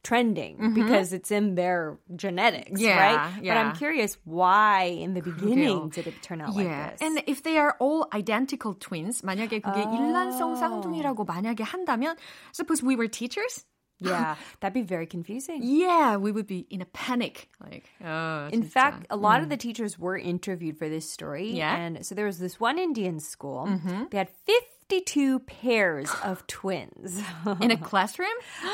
trending 0.02 0.74
because 0.74 1.12
it's 1.14 1.30
in 1.30 1.54
their 1.54 1.96
genetics, 2.14 2.78
Yeah, 2.78 3.00
right? 3.00 3.32
But 3.36 3.44
yeah. 3.44 3.58
I'm 3.60 3.74
curious 3.74 4.18
why 4.24 4.84
in 5.00 5.14
the 5.14 5.22
beginning 5.22 5.88
그러게요. 5.88 5.94
did 5.94 6.06
it 6.08 6.20
turn 6.22 6.42
out 6.42 6.54
like 6.54 6.66
Yeah. 6.66 6.90
this? 6.90 7.00
And 7.00 7.22
if 7.26 7.42
they 7.42 7.56
are 7.56 7.74
all 7.80 8.06
identical 8.12 8.74
twins, 8.74 9.22
만약에 9.22 9.60
그게 9.64 9.80
Oh. 9.86 9.96
일란성 9.96 10.56
쌍둥이라고 10.56 11.24
만약에 11.24 11.64
한다면, 11.64 12.16
suppose 12.52 12.82
we 12.82 12.96
were 12.96 13.08
teachers? 13.08 13.64
yeah, 14.00 14.34
that'd 14.60 14.74
be 14.74 14.82
very 14.82 15.06
confusing. 15.06 15.62
Yeah, 15.62 16.16
we 16.18 16.30
would 16.32 16.46
be 16.46 16.66
in 16.68 16.82
a 16.82 16.86
panic. 16.92 17.48
Like, 17.58 17.88
oh, 18.04 18.48
In 18.52 18.64
진짜. 18.64 18.70
fact, 18.70 19.06
a 19.08 19.16
lot 19.16 19.40
of 19.40 19.48
the 19.48 19.56
teachers 19.56 19.98
were 19.98 20.18
interviewed 20.18 20.76
for 20.76 20.90
this 20.90 21.08
story. 21.08 21.48
Yeah. 21.56 21.72
And 21.74 22.04
so 22.04 22.14
there 22.14 22.26
was 22.26 22.38
this 22.38 22.60
one 22.60 22.76
Indian 22.78 23.20
school. 23.20 23.64
They 24.10 24.18
had 24.18 24.28
52 24.88 25.38
pairs 25.40 26.10
of 26.22 26.46
twins. 26.46 27.20
in 27.60 27.70
a 27.70 27.76
classroom? 27.76 28.28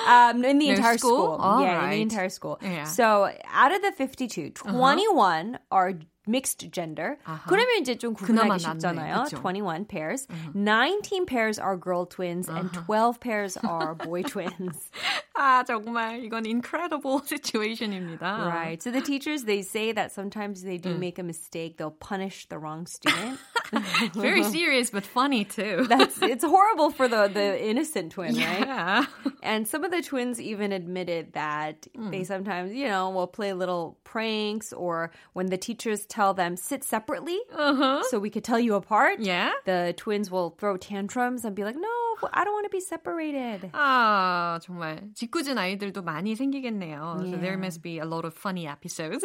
um, 0.09 0.45
in 0.45 0.59
the 0.59 0.67
Their 0.67 0.77
entire 0.77 0.99
school? 0.99 1.37
school. 1.37 1.37
All 1.41 1.63
yeah, 1.63 1.79
in 1.79 1.85
right. 1.85 1.97
the 1.97 2.03
entire 2.03 2.29
school. 2.29 2.59
Yeah. 2.63 2.85
So 2.85 3.31
out 3.53 3.73
of 3.73 3.83
the 3.83 3.93
52, 3.93 4.51
21 4.51 5.59
are 5.71 5.95
mixed 6.27 6.71
gender. 6.71 7.17
그러면 7.47 7.81
이제 7.81 7.97
좀 7.97 8.15
그나마 8.15 8.57
구분하기 8.57 8.63
낫네, 8.63 8.81
쉽잖아요. 8.81 9.25
그쵸? 9.25 9.37
21 9.41 9.85
pairs. 9.87 10.27
19 10.55 11.27
pairs 11.27 11.59
are 11.59 11.77
girl 11.77 12.07
twins 12.07 12.49
and 12.49 12.71
12 12.73 13.21
pairs 13.21 13.57
are 13.65 13.95
boy 13.95 14.23
twins. 14.23 14.91
아, 15.37 15.65
정말 15.65 16.23
이건 16.25 16.45
incredible 16.47 17.21
situation입니다. 17.21 18.21
Right. 18.47 18.83
So 18.83 18.91
the 18.91 19.01
teachers 19.01 19.45
they 19.45 19.63
say 19.63 19.93
that 19.93 20.13
sometimes 20.13 20.63
they 20.63 20.77
do 20.77 20.95
make 20.99 21.19
a 21.19 21.25
mistake. 21.25 21.79
They'll 21.79 21.91
punish 21.99 22.47
the 22.49 22.59
wrong 22.59 22.87
student. 22.87 23.39
Very 24.14 24.44
serious 24.44 24.90
but 24.90 25.06
funny 25.06 25.46
too. 25.46 25.86
That's 25.90 26.22
it's 26.22 26.44
horrible 26.44 26.92
for 26.92 27.08
the 27.08 27.28
the 27.28 27.64
innocent 27.64 28.12
twin, 28.14 28.36
right? 28.36 28.60
yeah. 28.60 29.06
And 29.42 29.68
some 29.68 29.84
of 29.84 29.92
the 29.92 30.02
twins 30.02 30.40
even 30.42 30.72
admitted 30.72 31.34
that 31.34 31.88
hmm. 31.96 32.12
they 32.12 32.24
sometimes, 32.24 32.74
you 32.74 32.88
know, 32.88 33.10
will 33.10 33.28
play 33.28 33.54
little 33.54 33.98
pranks 34.04 34.74
or 34.74 35.12
when 35.34 35.48
the 35.48 35.58
teachers 35.58 36.06
tell 36.06 36.34
them 36.34 36.58
sit 36.58 36.84
separately 36.84 37.40
uh-huh. 37.54 38.04
so 38.10 38.20
we 38.20 38.30
could 38.30 38.44
tell 38.44 38.60
you 38.60 38.76
apart. 38.76 39.20
Yeah? 39.20 39.52
The 39.66 39.94
twins 39.98 40.32
will 40.32 40.52
throw 40.52 40.78
tantrums 40.78 41.46
and 41.46 41.56
be 41.56 41.64
like, 41.64 41.76
"No, 41.76 42.05
I 42.32 42.44
don't 42.44 42.54
want 42.54 42.66
to 42.66 42.72
be 42.72 42.80
separated." 42.82 43.70
아, 43.74 44.60
정말 44.62 45.02
짓궂은 45.16 45.58
아이들도 45.58 46.02
많이 46.04 46.36
생기겠네요. 46.36 47.18
So 47.28 47.38
there 47.40 47.56
Yeah. 47.56 47.66
must 47.66 47.82
be 47.82 48.00
a 48.00 48.06
lot 48.06 48.26
of 48.26 48.34
funny 48.38 48.68
episodes. 48.68 49.24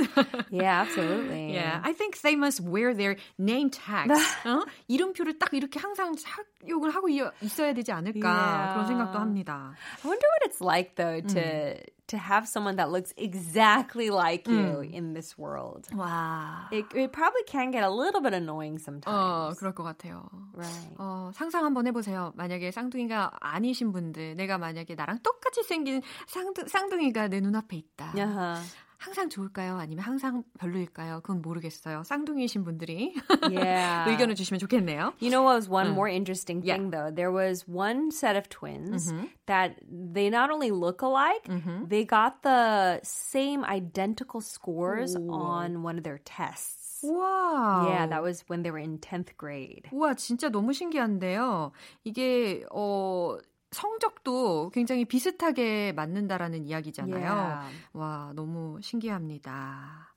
Yeah, 0.50 0.82
absolutely. 0.82 1.54
Yeah, 1.54 1.80
I 1.82 1.92
think 1.92 2.20
they 2.23 2.35
must 2.37 2.61
wear 2.62 2.94
their 2.94 3.16
name 3.38 3.70
tags. 3.70 4.14
어? 4.44 4.64
이름표를 4.88 5.38
딱 5.38 5.52
이렇게 5.54 5.78
항상 5.78 6.14
착용을 6.16 6.90
하고 6.90 7.09
이- 7.09 7.23
있어야 7.42 7.73
되지 7.75 7.92
않을까 7.92 8.26
Yeah. 8.28 8.73
그런 8.75 8.87
생각도 8.87 9.18
합니다. 9.18 9.75
I 10.04 10.09
wonder 10.09 10.26
what 10.26 10.42
it's 10.47 10.61
like 10.61 10.94
though 10.97 11.20
to 11.20 11.75
to 12.10 12.18
have 12.18 12.46
someone 12.46 12.76
that 12.76 12.90
looks 12.90 13.14
exactly 13.16 14.10
like 14.10 14.46
you 14.46 14.82
in 14.82 15.14
this 15.14 15.38
world. 15.38 15.86
와, 15.94 16.66
It, 16.72 16.86
it 16.94 17.12
probably 17.12 17.42
can 17.46 17.70
get 17.70 17.82
a 17.82 17.90
little 17.90 18.20
bit 18.20 18.34
annoying 18.34 18.76
어, 18.76 18.82
sometimes. 18.82 19.58
그럴 19.58 19.74
것 19.74 19.84
같아요. 19.84 20.28
Right. 20.52 20.94
어, 20.98 21.30
상상 21.34 21.64
한번 21.64 21.86
해보세요. 21.86 22.32
만약에 22.36 22.70
쌍둥이가 22.72 23.30
아니신 23.40 23.92
분들, 23.92 24.36
내가 24.36 24.58
만약에 24.58 24.94
나랑 24.94 25.20
똑같이 25.22 25.62
생긴 25.62 26.02
쌍둥, 26.26 26.66
쌍둥이가 26.66 27.28
내 27.28 27.40
눈앞에 27.40 27.76
있다. 27.76 28.12
Uh-huh. 28.14 28.60
항상 29.00 29.30
좋을까요? 29.30 29.76
아니면 29.78 30.04
항상 30.04 30.45
별로일까요? 30.59 31.21
그건 31.23 31.40
모르겠어요. 31.40 32.02
쌍둥이신 32.04 32.64
분들이 32.64 33.14
Yeah. 33.49 34.11
의견을 34.11 34.35
주시면 34.35 34.59
좋겠네요. 34.61 35.14
You 35.21 35.30
know 35.30 35.42
what 35.42 35.57
was 35.57 35.69
one 35.71 35.88
more 35.97 36.07
interesting 36.07 36.61
Yeah. 36.62 36.76
thing 36.76 36.90
though? 36.90 37.11
There 37.11 37.33
was 37.33 37.64
one 37.66 38.11
set 38.12 38.37
of 38.37 38.49
twins 38.50 39.09
that 39.47 39.80
they 39.88 40.28
not 40.28 40.50
only 40.52 40.71
look 40.71 41.00
alike, 41.00 41.49
they 41.88 42.04
got 42.04 42.42
the 42.42 43.00
same 43.02 43.64
identical 43.64 44.42
scores 44.42 45.16
on 45.30 45.83
one 45.83 45.97
of 45.97 46.04
their 46.04 46.19
tests. 46.23 46.78
와. 47.02 47.88
Yeah, 47.88 48.07
that 48.07 48.21
was 48.23 48.45
when 48.49 48.61
they 48.62 48.71
were 48.71 48.76
in 48.78 48.99
10th 49.00 49.33
grade. 49.38 49.88
우와, 49.90 50.12
진짜 50.21 50.50
너무 50.50 50.75
신기한데요. 50.75 51.73
이게, 52.04 52.62
어, 52.71 53.38
성적도 53.70 54.70
굉장히 54.70 55.04
비슷하게 55.04 55.92
맞는다라는 55.92 56.64
이야기잖아요. 56.66 57.32
Yeah. 57.32 57.76
와, 57.92 58.32
너무 58.34 58.80
신기합니다. 58.82 60.14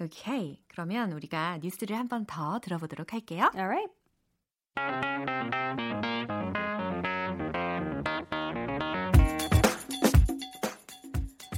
오케이. 0.00 0.62
그러면 0.68 1.12
우리가 1.12 1.58
뉴스를 1.62 1.96
한 1.96 2.08
번 2.08 2.24
더 2.26 2.58
들어보도록 2.60 3.12
할게요. 3.12 3.50
All 3.54 3.88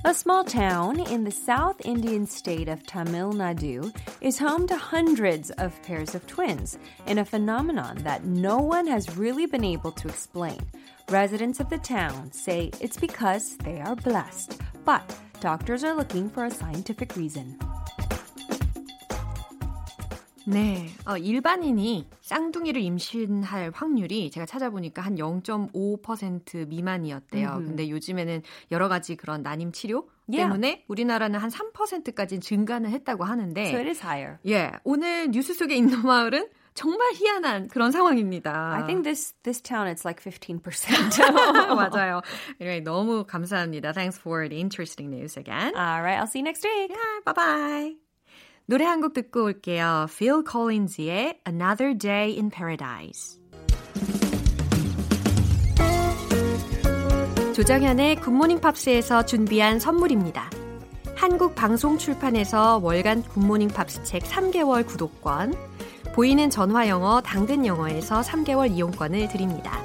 A 0.06 0.14
small 0.14 0.44
town 0.44 1.00
in 1.00 1.24
the 1.24 1.32
South 1.32 1.84
Indian 1.84 2.28
state 2.28 2.68
of 2.68 2.86
Tamil 2.86 3.32
Nadu 3.32 3.92
is 4.20 4.38
home 4.38 4.68
to 4.68 4.76
hundreds 4.76 5.50
of 5.50 5.82
pairs 5.82 6.14
of 6.14 6.24
twins 6.28 6.78
in 7.08 7.18
a 7.18 7.24
phenomenon 7.24 7.96
that 8.04 8.24
no 8.24 8.58
one 8.58 8.86
has 8.86 9.16
really 9.16 9.46
been 9.46 9.64
able 9.64 9.90
to 9.90 10.06
explain. 10.06 10.60
Residents 11.08 11.58
of 11.58 11.70
the 11.70 11.78
town 11.78 12.30
say 12.30 12.70
it's 12.80 12.96
because 12.96 13.56
they 13.56 13.80
are 13.80 13.96
blessed, 13.96 14.60
but 14.84 15.02
doctors 15.40 15.82
are 15.82 15.96
looking 15.96 16.30
for 16.30 16.44
a 16.44 16.52
scientific 16.52 17.16
reason. 17.16 17.58
네, 20.46 20.88
어, 21.06 21.16
일반인이 21.16 22.08
쌍둥이를 22.20 22.80
임신할 22.80 23.72
확률이 23.74 24.30
제가 24.30 24.46
찾아보니까 24.46 25.02
한 25.02 25.16
0.5% 25.16 26.68
미만이었대요. 26.68 27.62
근데 27.66 27.90
요즘에는 27.90 28.42
여러 28.70 28.88
가지 28.88 29.16
그런 29.16 29.42
난임 29.42 29.72
치료 29.72 30.08
Yeah. 30.28 30.48
때문에 30.50 30.84
우리나라는 30.88 31.38
한 31.38 31.50
3%까지 31.50 32.40
증가는 32.40 32.90
했다고 32.90 33.22
하는데 33.22 33.66
So 33.68 33.78
it 33.78 33.88
is 33.88 34.00
higher. 34.02 34.38
예, 34.48 34.72
오늘 34.82 35.30
뉴스 35.30 35.54
속에 35.54 35.76
있는 35.76 36.02
마을은 36.02 36.48
정말 36.74 37.12
희한한 37.14 37.68
그런 37.68 37.92
상황입니다. 37.92 38.74
I 38.74 38.84
think 38.86 39.04
this 39.04 39.34
this 39.44 39.62
town 39.62 39.86
it's 39.86 40.04
like 40.04 40.20
15%. 40.20 40.60
맞아요. 41.76 42.22
Anyway, 42.60 42.82
너무 42.82 43.24
감사합니다. 43.24 43.92
Thanks 43.92 44.18
for 44.20 44.48
the 44.48 44.58
interesting 44.60 45.10
news 45.10 45.38
again. 45.38 45.72
All 45.76 46.02
right, 46.02 46.18
I'll 46.18 46.26
see 46.26 46.40
you 46.40 46.44
next 46.44 46.64
week. 46.64 46.90
Yeah, 46.90 47.20
bye 47.24 47.32
bye. 47.32 48.05
노래 48.68 48.84
한 48.84 49.00
곡 49.00 49.14
듣고 49.14 49.44
올게요. 49.44 50.06
Phil 50.10 50.42
Collins의 50.44 51.38
Another 51.46 51.96
Day 51.96 52.34
in 52.34 52.50
Paradise. 52.50 53.38
조정현의 57.54 58.16
굿모닝 58.16 58.60
팝스에서 58.60 59.24
준비한 59.24 59.78
선물입니다. 59.78 60.50
한국 61.14 61.54
방송 61.54 61.96
출판에서 61.96 62.78
월간 62.82 63.22
굿모닝 63.22 63.68
팝스 63.68 64.02
책 64.02 64.24
3개월 64.24 64.84
구독권, 64.84 65.54
보이는 66.12 66.50
전화 66.50 66.88
영어 66.88 67.20
당근 67.20 67.64
영어에서 67.64 68.20
3개월 68.20 68.72
이용권을 68.72 69.28
드립니다. 69.28 69.80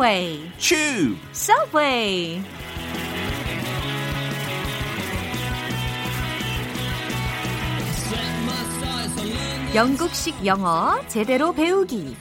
Subway, 0.00 0.50
Tube. 0.56 1.18
Subway. 1.34 2.42
영국식 9.74 10.46
영어 10.46 10.98
제대로 11.06 11.52
배우기. 11.52 12.16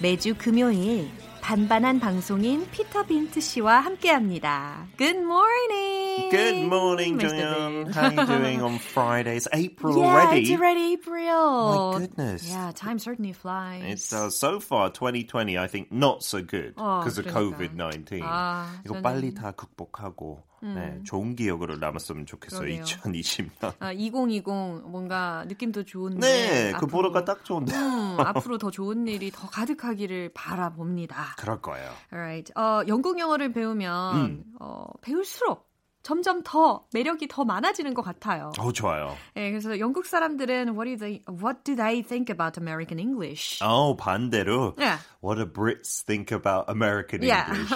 매주 0.00 0.36
금요일 0.38 1.10
반반한 1.40 1.98
방송인 1.98 2.64
피터 2.70 3.06
빈트 3.06 3.40
씨와 3.40 3.80
함께합니다. 3.80 4.86
Good 4.96 5.18
morning. 5.18 6.05
Good 6.30 6.64
morning, 6.68 7.18
Mr. 7.18 7.38
Jung. 7.38 7.84
Bin. 7.84 7.92
How 7.92 8.08
are 8.08 8.12
you 8.14 8.26
doing 8.26 8.62
on 8.62 8.78
Friday? 8.78 9.36
It's 9.36 9.48
April 9.52 9.98
Yeah, 9.98 10.06
already. 10.06 10.40
it's 10.42 10.50
already 10.50 10.92
April. 10.94 11.92
My 11.92 11.98
goodness. 12.00 12.48
Yeah, 12.48 12.72
time 12.72 12.98
certainly 12.98 13.32
flies. 13.32 13.84
It's 13.84 14.12
uh, 14.12 14.30
so 14.30 14.58
far 14.58 14.90
2020. 14.90 15.58
I 15.58 15.66
think 15.68 15.92
not 15.92 16.22
so 16.24 16.42
good 16.42 16.74
어, 16.76 17.00
because 17.04 17.18
of 17.18 17.26
그러니까. 17.26 17.56
COVID 17.56 17.76
19. 17.76 18.20
아, 18.24 18.80
이거 18.84 18.94
저는- 18.94 19.02
빨리 19.02 19.34
다 19.34 19.52
극복하고 19.52 20.42
네, 20.62 20.98
좋은 21.04 21.36
기억으로 21.36 21.76
남았으면 21.76 22.24
좋겠어요. 22.26 22.60
그러게요. 22.60 22.82
2020년. 22.82 23.74
아, 23.78 23.92
2020 23.92 24.88
뭔가 24.90 25.44
느낌도 25.46 25.84
좋은데 25.84 26.20
네, 26.20 26.72
그 26.72 26.86
앞으로- 26.86 26.90
보러가 26.90 27.24
딱 27.24 27.44
좋은데. 27.44 27.74
음, 27.76 28.16
앞으로 28.18 28.58
더 28.58 28.70
좋은 28.70 29.06
일이 29.06 29.30
더 29.30 29.48
가득하기를 29.48 30.30
바라봅니다. 30.34 31.36
그럴 31.38 31.60
거예요. 31.60 31.90
Alright. 32.12 32.52
어, 32.56 32.82
영국 32.88 33.18
영어를 33.18 33.52
배우면 33.52 34.16
음. 34.16 34.44
어, 34.58 34.86
배울수록 35.02 35.66
점점 36.06 36.40
더 36.44 36.86
매력이 36.92 37.26
더 37.26 37.44
많아지는 37.44 37.92
것 37.92 38.02
같아요. 38.02 38.52
어, 38.60 38.70
좋아요. 38.70 39.16
예, 39.34 39.50
그래서 39.50 39.76
영국 39.80 40.06
사람들은 40.06 40.68
what 40.78 40.86
do 40.88 40.96
they 40.96 41.20
what 41.28 41.64
do 41.64 41.74
they 41.74 42.00
think 42.00 42.30
about 42.30 42.56
American 42.56 43.00
English? 43.00 43.58
어, 43.60 43.96
반대로. 43.96 44.74
Yeah. 44.78 45.00
What 45.20 45.38
do 45.42 45.46
Brits 45.50 46.04
think 46.06 46.30
about 46.30 46.66
American 46.70 47.22
Yeah. 47.24 47.50
English? 47.50 47.72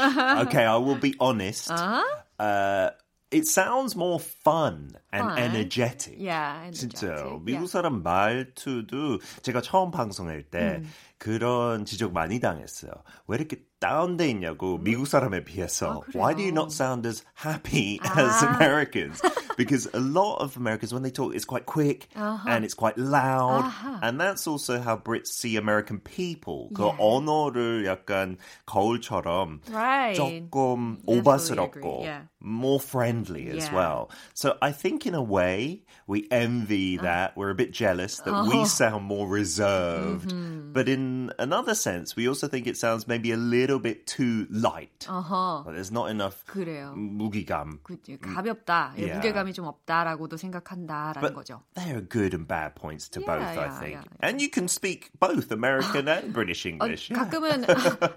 okay, 0.47 0.65
I 0.65 0.77
will 0.79 1.01
be 1.01 1.17
honest. 1.19 1.73
Uh-huh. 1.73 2.05
Uh, 2.39 2.91
it 3.33 3.47
sounds 3.47 3.97
more 3.97 4.21
fun 4.21 4.91
and 5.13 5.25
Fun. 5.27 5.39
energetic. 5.39 6.15
Yeah, 6.17 6.71
진짜 6.71 7.11
energetic. 7.11 7.43
미국 7.45 7.67
Yeah. 7.67 7.73
사람 7.73 8.03
말투도 8.05 9.19
제가 9.43 9.61
처음 9.61 9.91
방송할 9.91 10.45
때 10.45 10.83
그런 11.19 11.85
지적 11.85 12.13
많이 12.13 12.39
당했어요. 12.39 12.93
왜 13.27 13.39
이렇게 13.39 13.65
다운돼 13.80 14.30
있냐고 14.30 14.78
미국 14.80 15.06
사람에 15.08 15.44
비해서. 15.44 16.02
아, 16.02 16.16
Why 16.18 16.34
do 16.34 16.42
you 16.42 16.52
그래요? 16.52 16.56
not 16.56 16.72
sound 16.72 17.06
as 17.08 17.24
happy 17.36 18.00
as 18.04 18.42
아. 18.44 18.56
Americans? 18.56 19.22
Because 19.58 19.88
a 19.94 20.00
lot 20.00 20.42
of 20.42 20.58
Americans 20.58 20.92
when 20.94 21.04
they 21.04 21.12
talk 21.12 21.34
it's 21.36 21.46
quite 21.46 21.66
quick 21.66 22.08
and 22.16 22.66
it's 22.66 22.74
quite 22.74 22.98
loud 22.98 23.64
아하. 23.64 24.00
and 24.02 24.20
that's 24.20 24.48
also 24.48 24.80
how 24.82 24.98
Brits 24.98 25.28
see 25.32 25.56
American 25.56 26.00
people. 26.00 26.70
그 26.74 26.84
Yeah. 26.84 26.98
언어를 27.00 27.86
약간 27.86 28.38
거울처럼 28.66 29.60
Right. 29.72 30.16
조금 30.18 30.98
Definitely 30.98 31.20
오바스럽고 31.22 31.78
agree, 31.78 32.04
yeah. 32.04 32.22
more 32.42 32.80
friendly 32.80 33.48
as 33.50 33.68
Yeah. 33.68 33.76
well. 33.76 34.10
So 34.34 34.56
I 34.62 34.72
think 34.72 35.06
in 35.06 35.14
a 35.16 35.24
way 35.24 35.84
we 36.08 36.28
envy 36.32 36.98
Uh. 37.00 37.04
that. 37.04 37.38
We're 37.38 37.52
a 37.52 37.56
bit 37.56 37.72
jealous 37.72 38.18
that 38.26 38.34
Oh. 38.34 38.48
we 38.50 38.66
sound 38.66 39.06
more 39.06 39.28
reserved. 39.28 40.32
Mm-hmm. 40.32 40.74
But 40.74 40.90
in 40.90 41.32
another 41.40 41.74
sense, 41.76 42.16
we 42.16 42.28
also 42.28 42.48
think 42.48 42.68
it 42.68 42.76
sounds 42.78 43.08
maybe 43.08 43.32
a 43.32 43.38
little 43.40 43.69
bit 43.79 44.07
too 44.07 44.47
light. 44.51 45.07
But 45.07 45.73
there's 45.75 45.93
not 45.93 46.11
enough 46.11 46.45
그래요. 46.47 46.95
무기감. 46.97 47.81
그치, 47.85 48.19
가볍다. 48.19 48.95
예, 48.99 49.03
Yeah. 49.11 49.17
무게감이 49.21 49.53
좀 49.53 49.67
없다라고도 49.67 50.37
생각한다라는 50.37 51.21
But 51.21 51.35
거죠. 51.35 51.63
there 51.75 51.95
are 51.97 52.03
good 52.09 52.35
and 52.35 52.49
bad 52.49 52.75
points 52.75 53.09
to 53.11 53.21
Yeah, 53.21 53.27
both, 53.39 53.47
I 53.47 53.55
yeah, 53.55 53.79
think. 53.79 53.95
yeah, 54.01 54.27
And 54.27 54.41
you 54.41 54.49
can 54.51 54.67
speak 54.69 55.11
both 55.21 55.53
American 55.53 56.09
and 56.09 56.33
British 56.33 56.65
어, 56.67 56.71
English. 56.71 57.11
Yeah. 57.11 57.21
가끔은 57.21 57.65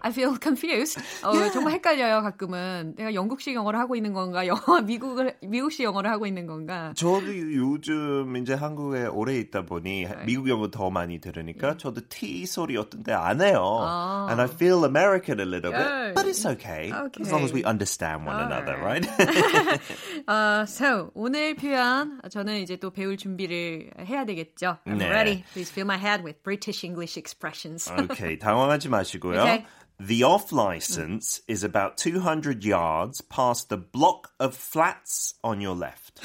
I 0.02 0.12
feel 0.12 0.38
confused. 0.42 1.00
어, 1.24 1.34
정말 1.52 1.74
헷갈려요. 1.76 2.22
가끔은 2.24 2.96
내가 2.96 3.14
영국식 3.14 3.54
영어를 3.56 3.80
하고 3.80 3.96
있는 3.96 4.14
건가, 4.14 4.48
영어 4.48 4.82
미국을 4.82 5.36
미국식 5.42 5.84
영어를 5.84 6.10
하고 6.10 6.26
있는 6.26 6.48
건가. 6.48 6.94
저도 6.96 7.28
요즘 7.54 8.36
이제 8.38 8.54
한국에 8.54 9.06
오래 9.08 9.36
있다 9.38 9.64
보니 9.66 10.06
네. 10.06 10.26
미국 10.26 10.50
영어 10.50 10.70
더 10.70 10.90
많이 10.90 11.20
들으니까 11.20 11.78
저도 11.78 12.02
T 12.10 12.46
소리 12.46 12.78
어떤 12.78 13.04
때안 13.04 13.42
해요. 13.42 13.64
아. 13.82 14.28
And 14.30 14.42
I 14.42 14.48
feel 14.48 14.84
American 14.86 15.40
a 15.43 15.45
little 15.45 15.73
bit. 15.73 15.81
Oh. 15.81 16.13
But 16.15 16.27
it's 16.27 16.45
okay. 16.45 16.93
As 17.21 17.33
long 17.33 17.45
as 17.45 17.53
we 17.53 17.65
understand 17.65 18.27
one 18.27 18.39
another, 18.41 18.77
right? 18.79 19.07
Uh, 20.29 20.67
so 20.67 21.11
오늘 21.15 21.55
표현 21.55 22.21
저는 22.29 22.61
이제 22.61 22.77
또 22.77 22.91
배울 22.91 23.17
준비를 23.17 23.93
해야 24.07 24.25
되겠죠. 24.25 24.79
I'm 24.87 24.99
네. 24.99 25.11
ready. 25.11 25.45
Please 25.53 25.71
fill 25.71 25.87
my 25.87 25.97
head 25.97 26.23
with 26.23 26.43
British 26.43 26.85
English 26.85 27.17
expressions. 27.17 27.91
okay, 27.91 28.37
당황하지 28.37 28.89
마시고요. 28.89 29.41
Okay. 29.41 29.65
The 30.01 30.23
off 30.23 30.53
license 30.53 31.41
is 31.49 31.65
about 31.65 31.97
200 31.97 32.65
yards 32.65 33.21
past 33.23 33.69
the 33.69 33.77
block 33.79 34.31
of 34.39 34.55
flats 34.55 35.35
on 35.43 35.61
your 35.61 35.75
left. 35.75 36.21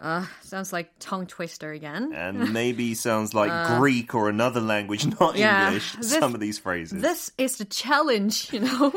Uh, 0.00 0.26
sounds 0.42 0.74
like 0.74 0.90
tongue 1.00 1.24
twister 1.26 1.72
again. 1.72 2.12
And 2.12 2.52
maybe 2.52 2.92
sounds 2.94 3.32
like 3.32 3.48
Greek 3.80 4.14
or 4.14 4.28
another 4.28 4.60
language, 4.60 5.06
not 5.18 5.32
Uh, 5.34 5.38
yeah, 5.40 5.66
English, 5.68 5.96
this- 5.96 6.18
some 6.20 6.34
of 6.34 6.40
these 6.40 6.58
phrases. 6.60 7.00
This 7.00 7.32
is 7.38 7.56
the 7.56 7.64
challenge, 7.64 8.52
you 8.52 8.60
know. 8.60 8.92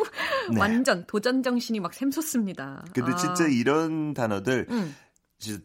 완전 0.51 1.05
도전 1.07 1.41
정신이 1.41 1.79
막 1.79 1.93
샘솟습니다. 1.93 2.83
근데 2.93 3.13
아, 3.13 3.15
진짜 3.15 3.47
이런 3.47 4.13
단어들 4.13 4.67
진짜 4.67 4.93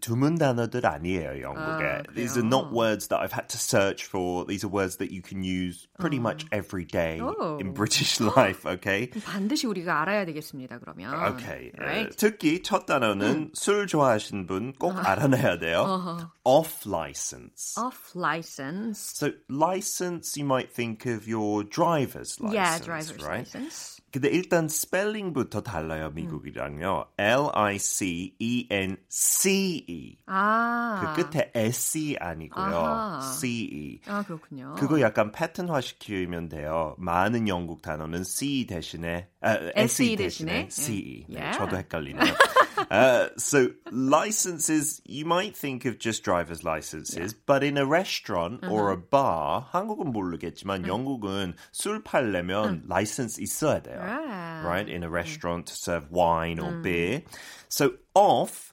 드문 0.00 0.36
단어들 0.38 0.86
아니에요 0.86 1.42
영국에. 1.42 1.84
아, 1.84 2.02
These 2.14 2.38
are 2.38 2.46
그래요? 2.46 2.62
not 2.62 2.70
words 2.72 3.08
that 3.08 3.18
I've 3.18 3.34
had 3.34 3.48
to 3.50 3.58
search 3.58 4.06
for. 4.06 4.46
These 4.46 4.62
are 4.64 4.70
words 4.70 4.98
that 4.98 5.10
you 5.10 5.20
can 5.20 5.42
use 5.42 5.88
pretty 5.98 6.20
much 6.20 6.46
every 6.52 6.86
day 6.86 7.18
Oh. 7.20 7.58
in 7.58 7.74
British 7.74 8.20
life. 8.22 8.62
Okay. 8.64 9.10
반드시 9.10 9.66
우리가 9.66 10.00
알아야 10.02 10.24
되겠습니다. 10.26 10.78
그러면. 10.78 11.12
Okay. 11.34 11.72
어, 11.74 11.82
Right? 11.82 12.16
특히 12.16 12.62
첫 12.62 12.86
단어는 12.86 13.50
술 13.54 13.88
좋아하시는 13.88 14.46
분 14.46 14.74
꼭 14.78 14.94
알아내야 14.94 15.58
돼요. 15.58 16.30
Off 16.44 16.86
license. 16.88 17.74
Off 17.76 18.14
license. 18.14 19.00
So 19.18 19.32
license, 19.50 20.36
you 20.38 20.46
might 20.46 20.72
think 20.72 21.04
of 21.04 21.26
your 21.26 21.64
driver's 21.64 22.38
license, 22.38 22.54
yeah, 22.54 22.78
driver's 22.78 23.18
right? 23.26 23.42
license. 23.42 23.97
근데 24.11 24.27
일단 24.29 24.67
스펠링부터 24.67 25.61
달라요 25.61 26.11
미국이랑요. 26.13 27.05
L 27.17 27.49
I 27.53 27.77
C 27.77 28.35
E 28.39 28.67
N 28.69 28.97
C 29.07 29.85
E. 29.87 30.17
아. 30.25 31.13
그 31.15 31.23
끝에 31.29 31.51
S 31.53 32.15
아니고요. 32.19 32.63
아하. 32.63 33.21
C 33.21 33.47
E. 33.47 34.01
아, 34.07 34.23
그렇군요. 34.23 34.75
그거 34.77 34.99
약간 35.01 35.31
패턴화 35.31 35.81
시키면 35.81 36.49
돼요. 36.49 36.95
많은 36.97 37.47
영국 37.47 37.81
단어는 37.81 38.23
C 38.23 38.65
대신에 38.67 39.29
아, 39.41 39.53
S 39.75 40.03
SE 40.03 40.13
E 40.13 40.15
대신에? 40.15 40.63
대신에 40.65 40.69
C 40.69 40.93
E. 40.97 41.25
네, 41.29 41.39
Yeah. 41.39 41.57
저도 41.57 41.77
헷갈리네요. 41.77 42.33
uh, 42.90 43.28
so 43.36 43.70
licenses, 43.90 45.00
you 45.04 45.24
might 45.24 45.56
think 45.56 45.84
of 45.84 45.98
just 45.98 46.22
driver's 46.22 46.64
licenses, 46.64 47.34
but 47.34 47.62
in 47.62 47.76
a 47.76 47.86
restaurant 47.86 48.64
or 48.68 48.90
a 48.92 48.96
bar, 48.96 49.66
한국은 49.72 50.12
모르겠지만 50.12 50.86
영국은 50.86 51.54
술 51.72 52.02
팔려면 52.02 52.84
license 52.88 53.38
있어야 53.38 53.82
돼요. 53.82 54.00
Ah. 54.00 54.62
right? 54.64 54.88
In 54.88 55.02
a 55.02 55.10
restaurant 55.10 55.66
to 55.66 55.74
serve 55.74 56.10
wine 56.10 56.58
or 56.58 56.72
beer. 56.82 57.22
So 57.68 57.94
off, 58.14 58.72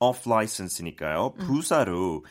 off 0.00 0.24
license니까요. 0.24 1.34
부사로 1.38 2.24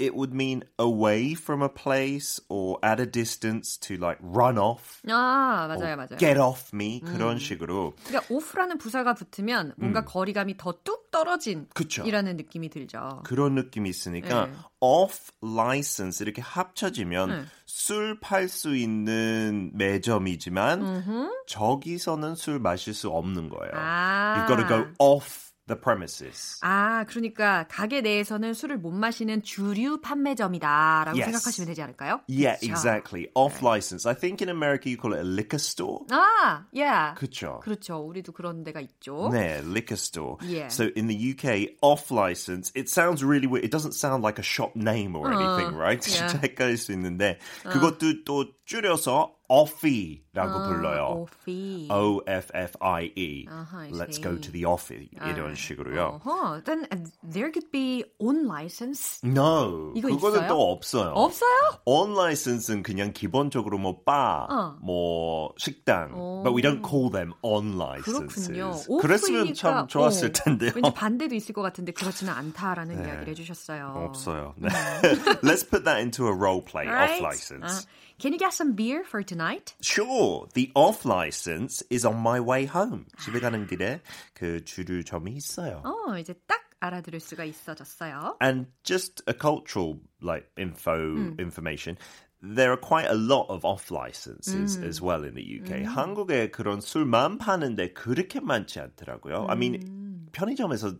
it 0.00 0.14
would 0.16 0.32
mean 0.34 0.62
away 0.78 1.34
from 1.34 1.62
a 1.62 1.68
place 1.68 2.40
or 2.48 2.78
at 2.82 2.98
a 3.00 3.06
distance 3.06 3.76
to 3.78 3.96
like 3.96 4.18
run 4.22 4.56
off. 4.58 5.00
아, 5.06 5.66
맞아요, 5.68 5.96
맞아요. 5.96 6.18
Get 6.18 6.38
off 6.40 6.70
me 6.74 7.00
그런 7.00 7.38
식으로. 7.38 7.92
그러니까 8.06 8.34
off라는 8.34 8.78
부사가 8.78 9.14
붙으면 9.14 9.74
뭔가 9.76 10.04
거리감이 10.04 10.56
더 10.56 10.72
뚝 10.82 11.10
떨어진 11.10 11.66
그쵸. 11.74 12.04
이라는 12.04 12.36
느낌이 12.36 12.70
들죠. 12.70 13.20
그런 13.24 13.54
느낌이 13.54 13.90
있으니까 13.90 14.46
네. 14.46 14.52
off 14.80 15.32
license 15.42 16.24
이렇게 16.24 16.40
합쳐지면 16.40 17.28
네. 17.28 17.44
술팔 17.66 18.48
수 18.48 18.76
있는 18.76 19.70
매점이지만 19.74 21.02
저기서는 21.46 22.34
술 22.36 22.58
마실 22.60 22.94
수 22.94 23.10
없는 23.10 23.48
거예요. 23.50 23.72
아. 23.74 24.34
You've 24.38 24.48
got 24.48 24.62
to 24.62 24.68
go 24.68 24.90
off 24.98 25.49
the 25.69 25.75
premises. 25.81 26.59
아, 26.61 27.05
그러니까 27.07 27.65
가게 27.67 28.01
내에서는 28.01 28.53
술을 28.53 28.77
못 28.77 28.91
마시는 28.91 29.41
주류 29.41 29.99
판매점이다라고 30.01 31.17
Yes. 31.17 31.25
생각하시면 31.25 31.67
되지 31.67 31.81
않을까요? 31.81 32.21
Yeah, 32.27 32.59
그쵸? 32.59 32.69
exactly. 32.71 33.27
Off 33.33 33.65
license. 33.65 34.05
I 34.05 34.13
think 34.13 34.41
in 34.45 34.49
America 34.49 34.89
you 34.91 34.97
call 34.97 35.13
it 35.17 35.19
a 35.19 35.27
liquor 35.27 35.57
store. 35.57 36.05
아, 36.11 36.65
yeah. 36.71 37.15
그쵸. 37.17 37.59
그렇죠. 37.63 37.97
우리도 37.97 38.31
그런 38.33 38.63
데가 38.63 38.79
있죠. 38.81 39.29
네, 39.33 39.57
liquor 39.65 39.97
store. 39.97 40.37
Yeah. 40.41 40.67
So 40.69 40.89
in 40.95 41.07
the 41.07 41.17
UK, 41.17 41.77
off 41.81 42.11
license, 42.13 42.71
it 42.75 42.87
sounds 42.87 43.23
really 43.23 43.47
weird. 43.47 43.65
It 43.65 43.71
doesn't 43.71 43.93
sound 43.95 44.21
like 44.23 44.37
a 44.37 44.45
shop 44.45 44.75
name 44.75 45.15
or 45.15 45.33
anything, 45.33 45.73
right? 45.75 45.97
yeah. 46.05 46.27
진짜 46.29 46.37
헷갈릴 46.45 46.77
수 46.77 46.91
있는데 46.93 47.39
그것도 47.63 48.23
또 48.23 48.45
줄여서 48.65 49.33
offie라고 49.49 50.67
불러요. 50.67 51.27
오피. 51.27 51.87
O 51.91 52.21
F 52.27 52.49
F 52.53 52.73
I 52.79 53.11
E. 53.15 53.45
아하, 53.47 53.81
I 53.81 53.91
Let's 53.91 54.15
see. 54.17 54.23
go 54.23 54.39
to 54.39 54.51
the 54.51 54.65
offie 54.65 55.09
이런 55.21 55.53
식으로요. 55.53 56.19
어허, 56.25 56.63
then 56.63 56.87
uh, 56.91 56.97
there 57.23 57.51
could 57.51 57.69
be 57.71 58.03
on 58.19 58.47
license. 58.47 59.21
No, 59.23 59.93
이거 59.95 60.09
그거는 60.09 60.39
있어요? 60.39 60.47
또 60.47 60.71
없어요. 60.71 61.13
없어요? 61.13 61.79
On 61.85 62.13
license는 62.17 62.81
그냥 62.81 63.13
기본적으로 63.13 63.77
뭐 63.77 64.01
바, 64.03 64.47
어. 64.49 64.77
뭐 64.81 65.53
식당, 65.57 66.41
but 66.43 66.55
we 66.55 66.63
don't 66.63 66.81
call 66.83 67.11
them 67.11 67.33
on 67.43 67.77
licenses. 67.77 68.47
그렇군요. 68.49 68.99
그랬으면 68.99 69.53
참 69.53 69.73
오프니까, 69.73 69.87
좋았을 69.87 70.29
어, 70.29 70.31
텐데요. 70.33 70.71
왠지 70.73 70.91
반대도 70.91 71.35
있을 71.35 71.53
것 71.53 71.61
같은데 71.61 71.91
그렇지는 71.91 72.33
않다라는 72.33 72.97
이야기를 73.05 73.27
해주셨어요. 73.29 73.93
없어요. 74.09 74.55
네. 74.57 74.69
Let's 75.43 75.63
put 75.63 75.85
that 75.85 75.99
into 76.01 76.25
a 76.25 76.33
role 76.33 76.61
play. 76.61 76.87
Right? 76.87 77.21
Off 77.21 77.23
license. 77.23 77.85
아, 77.85 77.98
can 78.19 78.31
you 78.33 78.39
get 78.39 78.53
some 78.53 78.73
beer 78.75 79.03
for 79.03 79.23
tonight? 79.23 79.73
Sure. 79.81 80.47
The 80.53 80.71
off 80.75 81.05
license 81.05 81.83
is 81.89 82.05
on 82.05 82.17
my 82.21 82.39
way 82.39 82.65
home. 82.65 83.05
집에 83.19 83.39
가는 83.39 83.67
길에 83.67 84.01
그 84.33 84.63
주류점이 84.63 85.31
있어요. 85.33 85.81
어, 85.85 86.17
이제 86.17 86.33
딱 86.47 86.61
알아들을 86.79 87.19
수가 87.19 87.43
있어졌어요. 87.45 88.37
And 88.41 88.67
just 88.83 89.23
a 89.27 89.33
cultural 89.33 89.99
like 90.21 90.47
info 90.57 90.95
Hmm. 90.95 91.35
information. 91.39 91.97
There 92.41 92.69
are 92.69 92.77
quite 92.79 93.07
a 93.09 93.15
lot 93.17 93.47
of 93.49 93.65
off 93.65 93.89
licenses 93.89 94.77
Hmm. 94.77 94.85
as 94.87 95.01
well 95.01 95.23
in 95.25 95.33
the 95.33 95.41
UK. 95.43 95.83
한국에 95.85 96.51
그런 96.51 96.79
술만 96.79 97.39
파는데 97.39 97.93
그렇게 97.93 98.39
많지 98.39 98.79
않더라고요. 98.79 99.47
I 99.49 99.55
Hmm. 99.55 99.59
mean 99.59 100.29
편의점에서 100.31 100.99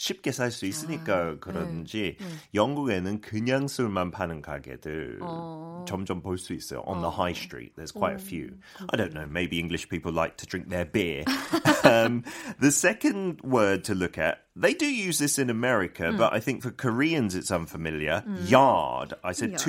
쉽게 0.00 0.30
살 0.30 0.50
수 0.50 0.66
아, 0.66 0.68
있으니까 0.68 1.38
그런지 1.40 2.18
영국에는 2.52 3.22
그냥 3.22 3.66
술만 3.66 4.10
파는 4.10 4.42
가게들 4.42 5.20
어. 5.22 5.86
점점 5.88 6.20
볼 6.20 6.36
수 6.36 6.52
있어요. 6.52 6.82
On 6.86 7.00
the 7.00 7.10
high 7.10 7.32
street, 7.32 7.72
there's 7.76 7.92
quite 7.92 8.14
a 8.14 8.18
few. 8.22 8.58
I 8.92 8.96
don't 8.98 9.14
know. 9.14 9.24
Maybe 9.26 9.58
English 9.58 9.88
people 9.88 10.12
like 10.12 10.36
to 10.36 10.46
drink 10.46 10.68
their 10.68 10.84
beer. 10.84 11.24
um, 11.84 12.24
the 12.60 12.70
second 12.70 13.40
word 13.40 13.84
to 13.84 13.94
look 13.94 14.18
at, 14.18 14.44
they 14.54 14.74
do 14.74 14.84
use 14.84 15.18
this 15.18 15.38
in 15.38 15.48
America, 15.48 16.12
but 16.12 16.34
I 16.34 16.40
think 16.40 16.60
for 16.62 16.72
Koreans 16.72 17.34
it's 17.34 17.50
unfamiliar. 17.50 18.22
Yard. 18.44 19.14
I 19.24 19.32
said 19.32 19.52
Yard. 19.56 19.60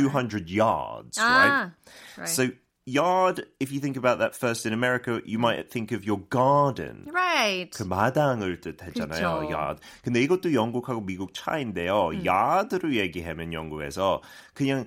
200 0.44 0.50
yards, 0.50 1.18
right? 1.20 1.72
아, 1.72 1.74
right. 2.18 2.28
So 2.28 2.50
yard, 2.87 3.47
if 3.61 3.71
you 3.73 3.81
think 3.81 3.97
about 3.97 4.19
that 4.19 4.35
first 4.35 4.67
in 4.67 4.73
America, 4.73 5.21
you 5.25 5.39
might 5.39 5.71
think 5.71 5.93
of 5.93 6.05
your 6.05 6.21
garden. 6.31 7.07
right. 7.13 7.71
그 7.71 7.83
마당을 7.85 8.61
뜻했잖아요. 8.61 9.41
그쵸. 9.41 9.51
yard. 9.51 9.81
근데 10.03 10.21
이것도 10.23 10.53
영국하고 10.55 11.01
미국 11.01 11.33
차인데요. 11.35 12.11
yard로 12.25 12.95
얘기하면 12.95 13.53
영국에서 13.53 14.21
그냥 14.55 14.87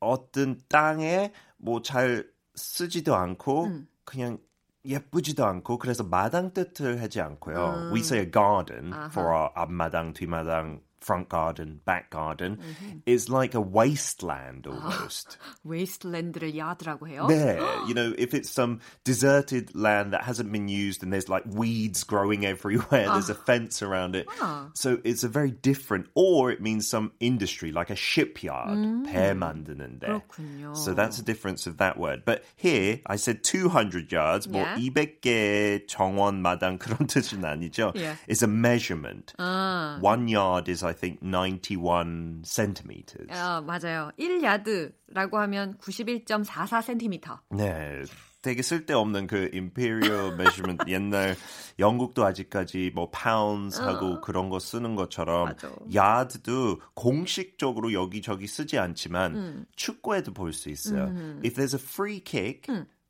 어떤 0.00 0.58
땅에 0.68 1.32
뭐 1.58 1.82
잘 1.82 2.24
쓰지도 2.54 3.14
않고 3.14 3.68
그냥 4.04 4.38
예쁘지도 4.84 5.44
않고 5.44 5.78
그래서 5.78 6.02
마당 6.02 6.52
뜻을 6.54 7.02
하지 7.02 7.20
않고요. 7.20 7.90
We 7.92 8.00
say 8.00 8.24
a 8.24 8.30
garden 8.30 8.92
for 9.10 9.28
our 9.34 9.50
앞마당, 9.54 10.12
뒤마당, 10.14 10.80
front 11.03 11.27
garden, 11.27 11.81
back 11.83 12.09
garden 12.09 12.57
is 13.05 13.27
like 13.27 13.53
a 13.53 13.59
wasteland 13.59 14.65
almost. 14.65 15.37
웨이스트랜드를 15.67 16.55
야드라고 16.55 17.09
해요. 17.09 17.27
There, 17.27 17.59
you 17.87 17.93
know, 17.93 18.13
if 18.17 18.33
it's 18.33 18.49
some 18.49 18.79
deserted 19.03 19.75
land 19.75 20.13
that 20.13 20.23
hasn't 20.23 20.49
been 20.53 20.69
used 20.69 21.03
and 21.03 21.11
there's 21.11 21.27
like 21.27 21.43
weeds 21.45 22.05
growing 22.05 22.45
everywhere, 22.45 23.11
there's 23.11 23.29
a 23.29 23.35
fence 23.35 23.81
around 23.83 24.15
it. 24.15 24.27
So 24.75 24.99
it's 25.03 25.25
a 25.25 25.27
very 25.27 25.51
different, 25.51 26.07
or 26.15 26.51
it 26.51 26.61
means 26.61 26.87
some 26.87 27.11
industry 27.19 27.73
like 27.73 27.89
a 27.89 27.97
shipyard, 27.97 29.03
배 29.05 29.35
만드는데. 29.35 30.07
그렇군요. 30.07 30.73
So 30.77 30.93
that's 30.93 31.17
the 31.17 31.23
difference 31.23 31.67
of 31.67 31.79
that 31.79 31.99
word. 31.99 32.23
But 32.23 32.45
here, 32.55 33.01
I 33.05 33.17
said 33.17 33.43
200 33.43 34.09
yards, 34.09 34.47
뭐 34.47 34.63
Yeah. 34.63 34.77
200개 34.77 35.85
정원 35.87 36.41
마당 36.41 36.79
그런 36.79 37.07
뜻은 37.07 37.43
아니죠. 37.43 37.91
Yeah. 37.93 38.15
It's 38.25 38.41
a 38.41 38.47
measurement. 38.47 39.33
아, 39.37 39.99
One 40.01 40.29
yard 40.29 40.69
is, 40.69 40.81
I 40.88 40.94
think, 40.94 41.20
91 41.22 42.42
centimeters. 42.44 43.28
어, 43.30 43.60
맞아요. 43.62 44.10
1야드라고 44.18 45.34
하면 45.34 45.76
91.44cm. 45.78 47.38
네. 47.50 48.02
되게 48.40 48.62
쓸데없는 48.62 49.26
그 49.26 49.50
imperial 49.52 50.32
measurement 50.34 50.84
옛날 50.88 51.34
영국도 51.80 52.24
아직까지 52.24 52.92
뭐 52.94 53.10
pounds 53.10 53.80
하고 53.80 54.20
그런 54.20 54.48
거 54.48 54.60
쓰는 54.60 54.94
것처럼 54.94 55.46
맞아. 55.48 55.68
yard도 55.92 56.80
공식적으로 56.94 57.92
여기저기 57.92 58.46
쓰지 58.46 58.78
않지만 58.78 59.66
축구에도 59.74 60.32
볼 60.32 60.52
수 60.52 60.70
있어요. 60.70 61.12
If 61.44 61.54
there's 61.56 61.74
a 61.74 61.80
free 61.82 62.20
kick, 62.20 62.62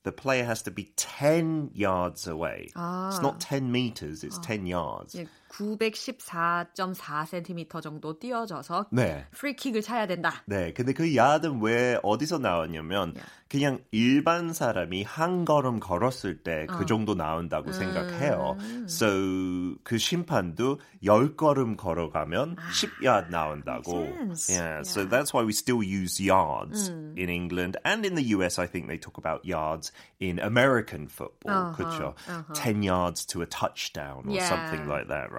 the 0.03 0.17
player 0.17 0.45
has 0.47 0.62
to 0.62 0.73
be 0.75 0.93
10 0.97 1.73
yards 1.77 2.27
away. 2.27 2.71
It's 2.75 3.21
not 3.21 3.38
10 3.38 3.71
meters, 3.71 4.25
it's 4.25 4.38
10 4.41 4.67
yards. 4.67 5.14
예, 5.14 5.29
914.4cm 5.48 7.80
정도 7.82 8.18
띄어져서 8.18 8.87
네. 8.92 9.26
프리킥을 9.32 9.82
차야 9.82 10.06
된다. 10.06 10.42
네, 10.46 10.72
근데 10.72 10.92
그 10.92 11.14
야드는 11.14 11.61
왜 11.62 11.98
어디서 12.02 12.38
나왔냐면 12.38 13.14
그냥 13.48 13.78
일반 13.92 14.52
사람이 14.52 15.04
한 15.04 15.44
걸음 15.46 15.80
걸었을 15.80 16.42
때그 16.42 16.84
정도 16.87 17.14
나온다고 17.14 17.72
생각해요. 17.72 18.56
So 18.87 19.76
그 19.82 19.96
심판도 19.96 20.78
열 21.04 21.37
걸음 21.37 21.76
걸어가면 21.76 22.56
10야드 22.56 23.30
나온다고. 23.30 24.14
sense. 24.34 24.50
Yeah, 24.54 24.82
so 24.82 25.06
that's 25.06 25.32
why 25.32 25.42
we 25.44 25.52
still 25.52 25.82
use 25.82 26.20
yards 26.20 26.90
in 27.16 27.30
England 27.30 27.78
and 27.84 28.04
in 28.04 28.14
the 28.14 28.24
US. 28.37 28.58
I 28.58 28.66
think 28.66 28.88
they 28.88 28.98
talk 28.98 29.16
about 29.16 29.44
yards 29.46 29.92
in 30.20 30.38
American 30.38 31.08
football. 31.08 31.72
그렇죠? 31.72 32.14
10 32.52 32.82
yards 32.82 33.24
to 33.26 33.40
a 33.40 33.46
touchdown 33.46 34.24
or 34.28 34.37
Yeah. 34.37 34.44
something 34.48 34.87
like 34.87 35.08
that, 35.08 35.32
right? 35.32 35.38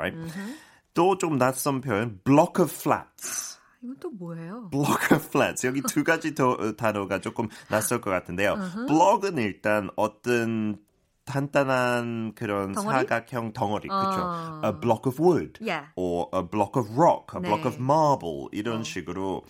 또좀 0.94 1.38
낯선 1.38 1.82
표현, 1.82 2.20
block 2.24 2.62
of 2.64 2.74
flats. 2.74 3.58
이건 3.82 3.96
또 4.00 4.10
뭐예요? 4.12 4.70
block 4.72 5.16
of 5.16 5.26
flats. 5.28 5.66
여기 5.66 5.82
두 5.82 6.04
가지 6.04 6.36
더, 6.36 6.52
어, 6.52 6.76
단어가 6.76 7.20
조금 7.22 7.48
낯설 7.70 8.02
것 8.02 8.10
같은데요. 8.10 8.56
block은 8.88 9.38
일단 9.38 9.90
어떤 9.96 10.78
단단한 11.26 12.34
그런 12.36 12.74
덩어리? 12.74 13.08
사각형 13.08 13.54
덩어리, 13.54 13.88
어. 13.90 14.00
그렇죠? 14.00 14.62
A 14.66 14.80
block 14.82 15.06
of 15.08 15.22
wood, 15.22 15.60
Yeah. 15.62 15.88
or 15.96 16.28
a 16.34 16.42
block 16.42 16.76
of 16.76 16.90
rock, 16.98 17.36
a 17.36 17.40
block 17.42 17.64
네. 17.64 17.68
of 17.70 17.78
marble 17.80 18.50
이런 18.52 18.84
식으로. 18.84 19.44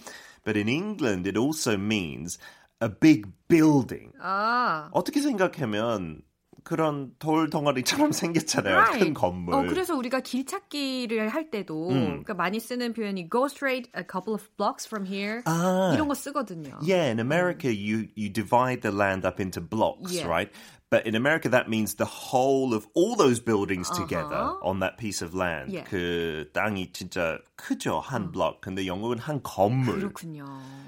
But 0.44 0.58
in 0.60 0.68
England, 0.68 1.28
it 1.28 1.38
also 1.40 1.78
means 1.78 2.38
a 2.82 2.90
big 2.90 3.28
building. 3.48 4.12
아, 4.22 4.90
어떻게 4.92 5.22
생각하면 5.22 6.22
그런 6.70 7.12
돌 7.18 7.50
덩어리처럼 7.50 8.12
생겼잖아요. 8.14 9.00
큰 9.00 9.16
건물. 9.16 9.56
어, 9.56 9.64
그래서 9.64 9.96
우리가 9.96 10.20
길 10.20 10.46
찾기를 10.46 11.30
할 11.30 11.50
때도 11.50 11.88
그러니까 11.88 12.36
많이 12.36 12.60
쓰는 12.60 12.94
표현이 12.94 13.28
go 13.32 13.46
straight 13.48 13.90
a 13.98 14.04
couple 14.08 14.36
of 14.36 14.48
blocks 14.56 14.86
from 14.88 15.04
here 15.04 15.42
아. 15.46 15.90
이런 15.96 16.08
거 16.08 16.14
쓰거든요. 16.14 16.78
Yeah, 16.84 17.10
in 17.10 17.20
America, 17.20 17.74
you, 17.74 18.10
you 18.14 18.30
divide 18.32 18.84
the 18.84 18.96
land 18.96 19.26
up 19.26 19.42
into 19.42 19.60
blocks, 19.60 20.14
Yeah. 20.14 20.28
right? 20.30 20.52
But 20.91 21.07
in 21.07 21.17
America, 21.17 21.49
that 21.49 21.69
means 21.69 21.97
the 21.97 22.05
whole 22.05 22.73
of 22.73 22.87
all 22.95 23.17
those 23.17 23.41
buildings 23.41 23.91
together 23.91 24.55
on 24.63 24.79
that 24.79 24.97
piece 24.97 25.23
of 25.23 25.35
land. 25.35 25.73
Yeah. 25.73 25.83
그 25.91 26.51
땅이 26.53 26.93
진짜 26.93 27.39
크죠, 27.57 28.01
한 28.01 28.31
블록. 28.31 28.61
근데 28.61 28.87
영국은 28.87 29.19
한 29.19 29.43
건물. 29.43 29.99
그렇군요. 29.99 30.45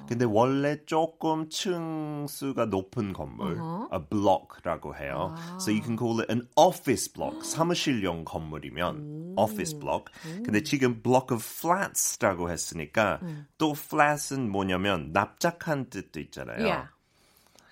근데 0.06 0.24
원래 0.24 0.84
조금 0.86 1.48
층수가 1.48 2.66
높은 2.66 3.12
건물, 3.12 3.58
a 3.92 3.98
block라고 4.08 4.94
해요. 4.94 5.34
So 5.58 5.72
you 5.72 5.82
can 5.82 5.96
call 5.98 6.20
it 6.20 6.30
an 6.30 6.46
office 6.54 7.12
block. 7.12 7.42
사무실용 7.42 8.24
건물이면 8.24 9.34
office 9.36 9.76
block. 9.76 10.12
근데 10.44 10.62
지금 10.62 11.02
block 11.02 11.34
of 11.34 11.42
flats라고 11.42 12.48
했으니까 12.50 13.18
또 13.58 13.72
flat은 13.72 14.52
뭐냐면 14.52 15.10
납작한 15.12 15.90
뜻도 15.90 16.20
있잖아요. 16.20 16.62
Yeah. 16.62 16.88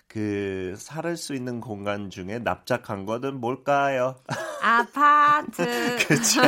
그 0.09 0.75
살을 0.77 1.17
수 1.17 1.33
있는 1.33 1.59
공간 1.59 2.09
중에 2.09 2.39
납작한 2.39 3.05
것은 3.05 3.39
뭘까요? 3.41 4.15
아파트. 4.61 5.63
그렇죠. 6.07 6.41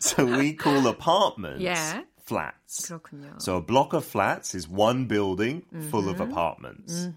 so 0.00 0.24
we 0.24 0.56
call 0.56 0.86
apartments 0.88 1.60
Yeah. 1.62 2.04
flats. 2.26 2.88
그렇군요. 2.88 3.40
So 3.40 3.56
a 3.56 3.60
block 3.60 3.92
of 3.92 4.04
flats 4.04 4.54
is 4.54 4.66
one 4.68 5.06
building 5.06 5.62
full 5.90 6.08
of 6.08 6.20
apartments. 6.20 7.08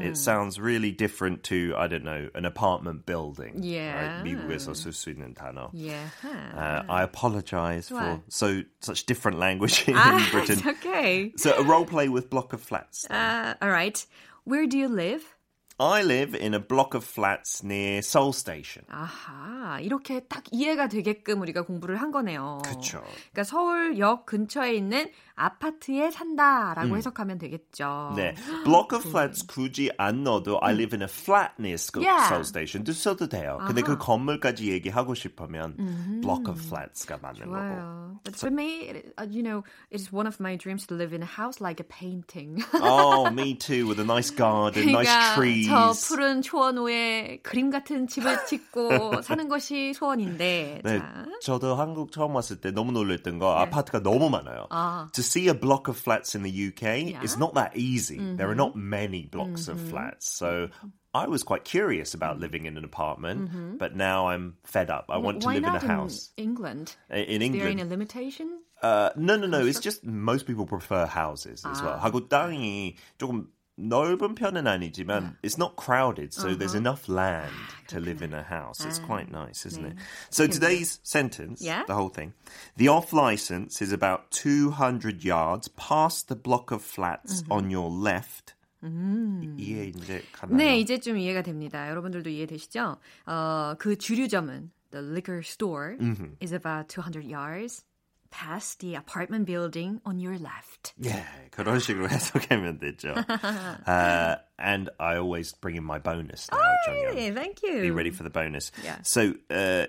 It 0.00 0.16
sounds 0.16 0.60
really 0.60 0.92
different 0.92 1.42
to 1.50 1.74
I 1.76 1.88
don't 1.88 2.04
know 2.04 2.28
an 2.34 2.44
apartment 2.44 3.04
building. 3.06 3.62
Yeah. 3.62 4.20
Right? 4.20 4.24
미국에서 4.24 4.74
쓸 4.74 4.92
수 4.92 5.10
있는 5.10 5.34
단어. 5.34 5.70
Yeah. 5.72 6.06
Uh, 6.22 6.82
I 6.88 7.02
apologize 7.02 7.88
for 7.88 7.96
Why? 7.98 8.20
so 8.28 8.62
such 8.80 9.06
different 9.06 9.38
language 9.40 9.88
in 9.88 9.96
Ah, 9.96 10.20
Britain. 10.30 10.58
it's 10.58 10.66
okay. 10.78 11.32
So 11.36 11.54
a 11.58 11.62
role 11.64 11.84
play 11.86 12.08
with 12.08 12.30
block 12.30 12.52
of 12.52 12.60
flats. 12.62 13.06
Uh, 13.10 13.54
all 13.60 13.70
right. 13.70 14.04
Where 14.49 14.65
do 14.65 14.79
you 14.79 14.87
live? 14.87 15.37
I 15.77 16.01
live 16.01 16.33
in 16.33 16.55
a 16.55 16.59
block 16.59 16.95
of 16.95 17.05
flats 17.05 17.63
near 17.63 17.99
Seoul 17.99 18.33
Station. 18.33 18.83
아하, 18.89 19.79
이렇게 19.79 20.21
딱 20.21 20.43
이해가 20.51 20.87
되게끔 20.87 21.39
우리가 21.41 21.61
공부를 21.61 21.97
한 21.97 22.11
거네요. 22.11 22.57
그쵸. 22.65 23.03
그러니까 23.31 23.43
서울역 23.43 24.25
근처에 24.25 24.73
있는 24.73 25.11
아파트에 25.39 26.11
산다라고 26.11 26.97
해석하면 26.97 27.37
되겠죠. 27.39 28.13
네, 28.15 28.35
block 28.63 28.95
of 28.95 29.07
flats 29.07 29.47
굳이 29.47 29.89
안 29.97 30.23
넣어도 30.23 30.59
I 30.61 30.73
live 30.73 30.95
in 30.95 31.01
a 31.01 31.09
flat 31.09 31.53
near 31.57 31.79
Yeah. 31.99 32.27
Seoul 32.27 32.43
Station도 32.43 32.91
써도 32.91 33.27
돼요. 33.29 33.57
근데 33.65 33.81
그 33.81 33.97
건물까지 33.97 34.69
얘기하고 34.69 35.15
싶으면 35.15 35.75
block 36.21 36.47
of 36.49 36.59
flats가 36.59 37.17
맞는 37.21 37.45
거고. 37.45 37.55
좋아요. 37.55 38.19
But 38.23 38.35
for 38.35 38.51
me, 38.51 38.89
it, 38.89 39.13
uh, 39.17 39.27
you 39.29 39.41
know, 39.41 39.63
it's 39.91 40.11
one 40.11 40.27
of 40.27 40.39
my 40.39 40.57
dreams 40.57 40.85
to 40.87 40.95
live 40.95 41.13
in 41.13 41.23
a 41.23 41.25
house 41.25 41.61
like 41.61 41.79
a 41.79 41.87
painting. 41.87 42.61
Oh, 42.81 43.29
me 43.31 43.55
too, 43.55 43.87
with 43.87 43.99
a 43.99 44.03
nice 44.03 44.29
garden, 44.29 44.91
nice 44.91 45.07
그러니까 45.07 45.35
trees. 45.35 45.67
저 45.69 45.93
푸른 45.93 46.41
초원호에 46.41 47.39
그림 47.43 47.69
같은 47.69 48.07
집을 48.07 48.45
짓고 48.45 49.21
사는 49.21 49.47
것이 49.47 49.93
소원인데. 49.93 50.81
네, 50.83 50.99
자. 50.99 51.25
저도 51.41 51.75
한국 51.75 52.11
처음 52.11 52.35
왔을 52.35 52.59
때 52.59 52.71
너무 52.71 52.91
놀랬던 52.91 53.39
거 53.39 53.53
아파트가 53.55 54.01
너무 54.01 54.29
많아요. 54.29 54.67
아. 54.69 55.07
To 55.28 55.28
see 55.28 55.48
a 55.48 55.54
block 55.54 55.88
of 55.88 55.96
flats 55.96 56.34
in 56.34 56.42
the 56.42 56.50
UK 56.50 57.10
Yeah. 57.12 57.22
is 57.22 57.36
not 57.36 57.54
that 57.54 57.76
easy. 57.76 58.18
There 58.18 58.48
are 58.50 58.54
not 58.54 58.74
many 58.76 59.26
blocks 59.26 59.68
of 59.68 59.80
flats. 59.80 60.32
So 60.32 60.68
I 61.14 61.26
was 61.28 61.42
quite 61.44 61.64
curious 61.64 62.14
about 62.14 62.40
living 62.40 62.66
in 62.66 62.76
an 62.76 62.84
apartment, 62.84 63.78
but 63.78 63.94
now 63.94 64.28
I'm 64.28 64.56
fed 64.64 64.90
up. 64.90 65.06
I 65.10 65.18
want 65.18 65.42
to 65.42 65.46
Why 65.46 65.54
live 65.54 65.64
in 65.64 65.72
not 65.72 65.82
a 65.84 65.86
house. 65.86 66.30
in 66.36 66.44
England? 66.44 66.96
In 67.10 67.18
Is 67.18 67.26
there 67.26 67.42
England, 67.68 67.80
any 67.80 67.84
limitation? 67.88 68.58
Uh, 68.82 69.10
no, 69.16 69.36
no, 69.36 69.46
no. 69.46 69.64
It's 69.64 69.80
just 69.80 70.04
most 70.04 70.46
people 70.46 70.66
prefer 70.66 71.06
houses 71.06 71.64
as 71.64 71.80
well. 71.80 71.98
하고 71.98 72.28
땅이 72.28 72.96
조금 73.18 73.46
넓은 73.78 74.36
편은 74.36 74.66
아니지만 74.68 75.36
it's 75.42 75.58
not 75.58 75.74
crowded, 75.76 76.32
so 76.32 76.54
there's 76.54 76.76
enough 76.76 77.08
land 77.08 77.50
to 77.88 77.98
live 77.98 78.22
in 78.22 78.32
a 78.32 78.42
house. 78.42 78.84
It's 78.86 79.00
quite 79.00 79.32
nice, 79.32 79.66
isn't 79.66 79.84
it? 79.84 79.96
So 80.30 80.46
today's 80.46 81.00
sentence, 81.02 81.60
Yeah? 81.60 81.82
the 81.88 81.94
whole 81.94 82.08
thing, 82.08 82.34
the 82.76 82.86
off 82.88 83.12
license 83.12 83.82
is 83.82 83.92
about 83.92 84.30
200 84.30 85.24
yards 85.24 85.66
past 85.74 86.28
the 86.28 86.36
block 86.36 86.70
of 86.70 86.82
flats 86.82 87.42
on 87.50 87.70
your 87.70 87.90
left. 87.90 88.54
이해 88.84 89.86
이제 89.88 90.22
가나요? 90.32 90.56
네, 90.56 90.78
이제 90.78 91.00
좀 91.00 91.16
이해가 91.18 91.42
됩니다. 91.42 91.88
여러분들도 91.88 92.28
이해되시죠? 92.30 92.98
어, 93.26 93.74
그 93.78 93.96
주류점은 93.96 94.70
the 94.92 95.04
liquor 95.04 95.40
store 95.42 95.96
is 96.40 96.52
about 96.54 96.86
200 96.86 97.24
yards 97.26 97.82
past 98.30 98.80
the 98.80 98.94
apartment 98.96 99.46
building 99.46 100.00
on 100.04 100.18
your 100.18 100.36
left. 100.38 100.92
예, 101.04 101.24
그런 101.50 101.78
식으로 101.78 102.08
해석하면 102.08 102.78
되죠. 102.80 103.14
uh, 103.86 104.36
and 104.58 104.90
I 104.98 105.16
always 105.16 105.52
bring 105.52 105.76
in 105.76 105.84
my 105.84 105.98
bonus 105.98 106.48
now, 106.50 106.58
정연. 106.88 107.14
네, 107.14 107.32
thank 107.34 107.62
you. 107.62 107.78
Are 107.78 107.84
you 107.84 107.94
ready 107.94 108.10
for 108.10 108.22
the 108.24 108.30
bonus? 108.30 108.72
Yeah. 108.82 108.98
So 109.02 109.34
uh, 109.50 109.86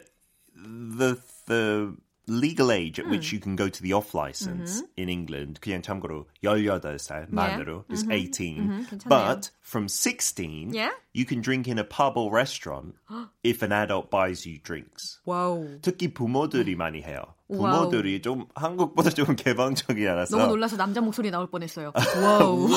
the 0.56 1.18
the 1.48 1.96
legal 2.28 2.72
age 2.72 2.98
at 3.00 3.08
which 3.08 3.32
you 3.32 3.40
can 3.40 3.56
go 3.56 3.70
to 3.70 3.82
the 3.84 3.94
off 3.94 4.16
license 4.16 4.82
in 4.98 5.10
England, 5.10 5.60
그냥 5.62 5.84
참고로 5.84 6.26
18살 6.44 7.30
만으로 7.30 7.86
is 7.92 8.04
18. 8.10 8.86
괜찮네요. 8.90 9.08
But 9.10 9.52
from 9.62 9.88
16, 9.88 10.74
Yeah. 10.74 10.90
you 11.14 11.26
can 11.26 11.42
drink 11.42 11.68
in 11.68 11.78
a 11.78 11.84
pub 11.84 12.18
or 12.18 12.32
restaurant 12.32 12.96
if 13.44 13.62
an 13.62 13.72
adult 13.72 14.10
buys 14.10 14.44
you 14.44 14.58
drinks. 14.58 15.20
와우. 15.28 15.80
특히 15.84 16.12
부모들이 16.16 16.76
많이 16.76 17.04
해요. 17.04 17.36
와우. 17.51 17.89
부모들이 17.91 18.23
좀 18.23 18.47
한국보다 18.55 19.11
좀 19.11 19.35
개방적이라서 19.37 20.37
너무 20.37 20.49
놀라서 20.51 20.77
남자 20.77 21.01
목소리 21.01 21.31
나올 21.31 21.49
뻔했어요. 21.51 21.93
wow. 22.23 22.69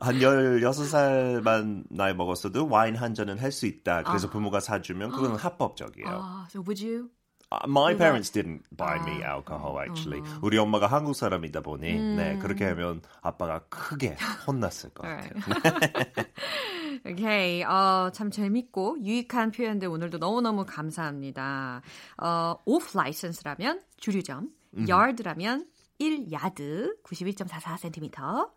한 0.00 0.18
16살만 0.18 1.84
나이 1.90 2.14
먹었어도 2.14 2.68
와인 2.68 2.96
한 2.96 3.14
잔은 3.14 3.38
할 3.38 3.52
수 3.52 3.66
있다. 3.66 4.02
그래서 4.04 4.28
부모가 4.30 4.60
사주면 4.60 5.10
그건 5.10 5.36
합법적이에요. 5.36 6.08
아, 6.08 6.46
so 6.50 6.60
would 6.66 6.82
you? 6.84 7.10
Uh, 7.52 7.58
My 7.68 7.94
parents 7.94 8.32
didn't 8.32 8.62
buy 8.74 8.96
me 9.00 9.22
alcohol 9.22 9.76
actually. 9.78 10.22
우리 10.40 10.56
엄마가 10.56 10.86
한국 10.86 11.14
사람이다 11.14 11.60
보니 11.60 11.92
네, 12.16 12.38
그렇게 12.40 12.64
하면 12.64 13.02
아빠가 13.20 13.60
크게 13.68 14.16
혼났을 14.46 14.90
것 14.94 15.02
같아요. 15.02 15.30
오케이. 17.06 17.62
어, 17.64 18.10
참 18.12 18.30
재밌고 18.30 18.98
유익한 19.04 19.50
표현들 19.52 19.88
오늘도 19.88 20.18
너무너무 20.18 20.64
감사합니다. 20.66 21.82
어, 22.18 22.56
off 22.64 22.98
license라면 22.98 23.80
주류점, 23.98 24.50
yard라면 24.88 25.66
1야드 26.00 27.02
91.44cm, 27.04 28.50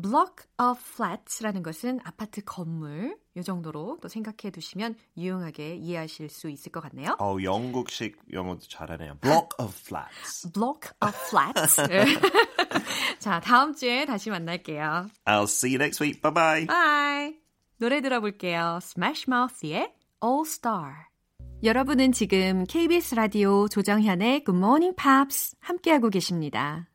block 0.00 0.46
of 0.58 0.80
flats,라는 0.80 1.62
것은 1.62 2.00
아파트 2.04 2.42
건물 2.42 3.18
이 3.36 3.42
정도로 3.42 3.98
또 4.00 4.08
생각해 4.08 4.50
두시면 4.50 4.94
유용하게 5.18 5.76
이해하실 5.76 6.30
수 6.30 6.48
있을 6.48 6.72
것 6.72 6.80
같네요. 6.80 7.16
어, 7.18 7.36
영국식 7.42 8.16
영어도 8.32 8.60
잘하네요. 8.60 9.18
Block 9.20 9.48
of 9.58 9.74
flats. 9.76 10.50
block 10.52 10.90
of 11.04 11.14
flats. 11.28 11.76
자, 13.18 13.40
다음 13.40 13.74
주에 13.74 14.06
다시 14.06 14.30
만날게요. 14.30 15.08
I'll 15.26 15.44
see 15.44 15.74
you 15.74 15.78
next 15.78 16.02
week. 16.02 16.22
Bye 16.22 16.32
bye. 16.32 16.66
Bye. 16.66 17.45
노래 17.78 18.00
들어볼게요. 18.00 18.78
Smash 18.80 19.26
Mouth의 19.28 19.92
All 20.24 20.42
Star. 20.46 20.92
여러분은 21.62 22.12
지금 22.12 22.64
KBS 22.64 23.14
라디오 23.16 23.68
조정현의 23.68 24.44
Good 24.44 24.56
Morning 24.56 24.96
Pops 24.96 25.56
함께하고 25.60 26.08
계십니다. 26.08 26.88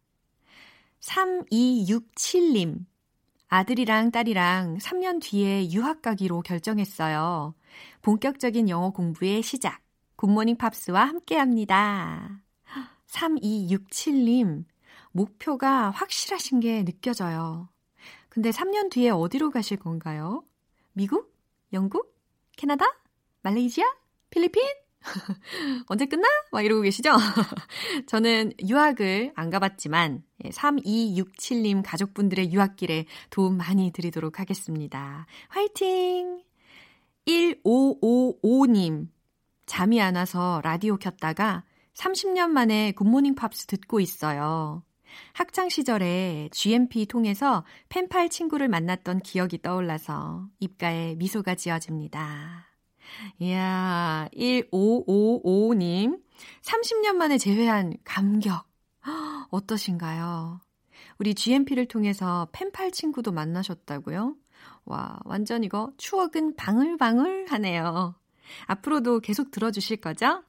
3267님. 1.01 2.85
아들이랑 3.47 4.09
딸이랑 4.09 4.79
3년 4.79 5.21
뒤에 5.21 5.69
유학 5.71 6.01
가기로 6.01 6.41
결정했어요. 6.41 7.53
본격적인 8.01 8.67
영어 8.69 8.89
공부의 8.91 9.43
시작. 9.43 9.81
굿모닝 10.15 10.57
팝스와 10.57 11.05
함께 11.05 11.37
합니다. 11.37 12.41
3267님. 13.07 14.65
목표가 15.11 15.91
확실하신 15.91 16.59
게 16.59 16.83
느껴져요. 16.85 17.69
근데 18.29 18.49
3년 18.49 18.89
뒤에 18.89 19.09
어디로 19.09 19.51
가실 19.51 19.77
건가요? 19.77 20.43
미국? 20.93 21.33
영국? 21.73 22.15
캐나다? 22.57 22.85
말레이시아? 23.43 23.85
필리핀? 24.29 24.63
언제 25.87 26.05
끝나? 26.05 26.27
막 26.51 26.63
이러고 26.63 26.81
계시죠? 26.81 27.11
저는 28.07 28.53
유학을 28.67 29.33
안 29.35 29.49
가봤지만 29.49 30.23
3267님 30.43 31.81
가족분들의 31.83 32.51
유학길에 32.53 33.05
도움 33.29 33.57
많이 33.57 33.91
드리도록 33.91 34.39
하겠습니다. 34.39 35.25
화이팅! 35.49 36.43
1555님 37.25 39.07
잠이 39.65 40.01
안 40.01 40.15
와서 40.15 40.61
라디오 40.63 40.97
켰다가 40.97 41.63
30년 41.93 42.49
만에 42.49 42.91
굿모닝 42.93 43.35
팝스 43.35 43.67
듣고 43.67 43.99
있어요. 43.99 44.83
학창 45.33 45.69
시절에 45.69 46.49
GMP 46.51 47.05
통해서 47.05 47.63
펜팔 47.89 48.29
친구를 48.29 48.67
만났던 48.67 49.19
기억이 49.19 49.61
떠올라서 49.61 50.47
입가에 50.59 51.15
미소가 51.15 51.55
지어집니다. 51.55 52.67
이야, 53.39 54.27
1555님. 54.33 56.21
30년 56.61 57.13
만에 57.15 57.37
재회한 57.37 57.95
감격. 58.03 58.65
어떠신가요? 59.49 60.61
우리 61.17 61.33
GMP를 61.35 61.85
통해서 61.87 62.47
펜팔 62.51 62.91
친구도 62.91 63.31
만나셨다고요? 63.31 64.35
와, 64.85 65.19
완전 65.25 65.63
이거 65.63 65.91
추억은 65.97 66.55
방울방울 66.55 67.47
하네요. 67.49 68.15
앞으로도 68.65 69.19
계속 69.19 69.51
들어주실 69.51 69.97
거죠? 69.97 70.43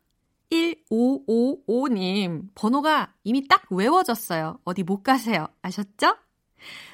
1555님, 0.53 2.49
번호가 2.55 3.15
이미 3.25 3.47
딱 3.49 3.65
외워졌어요. 3.71 4.59
어디 4.65 4.83
못 4.83 5.03
가세요. 5.03 5.49
아셨죠? 5.63 6.17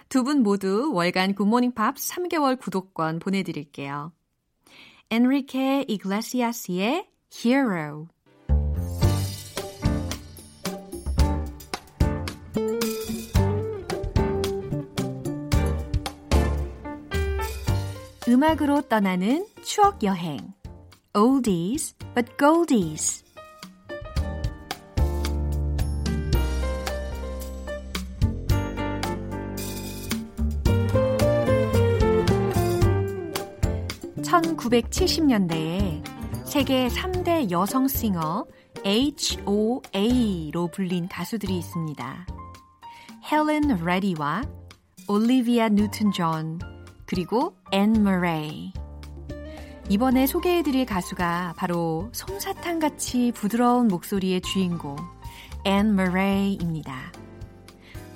두 0.09 0.23
분 0.23 0.43
모두 0.43 0.91
월간 0.95 1.35
굿모닝 1.35 1.73
팝 1.73 1.97
3개월 1.97 2.59
구독권 2.59 3.19
보내드릴게요. 3.19 4.13
엔리케 5.11 5.85
이글레시아스의 5.89 7.09
Hero 7.35 8.07
음악으로 18.29 18.83
떠나는 18.83 19.47
추억 19.63 20.03
여행 20.05 20.53
Oldies 21.17 21.95
but 22.15 22.37
Goldies 22.39 23.25
(1970년대에) 34.59 36.03
세계 36.45 36.89
3대 36.89 37.51
여성 37.51 37.89
싱어 37.89 38.47
HOA로 38.85 40.69
불린 40.73 41.09
가수들이 41.09 41.59
있습니다. 41.59 42.27
헬렌 43.31 43.85
레디와 43.85 44.43
올리비아 45.09 45.69
뉴튼 45.69 46.13
존 46.13 46.59
그리고 47.07 47.55
앤 47.73 48.03
머레이. 48.03 48.73
이번에 49.89 50.27
소개해드릴 50.27 50.85
가수가 50.85 51.55
바로 51.57 52.11
솜사탕같이 52.13 53.33
부드러운 53.35 53.89
목소리의 53.89 54.43
주인공 54.43 54.97
앤 55.65 55.95
머레이입니다. 55.97 57.13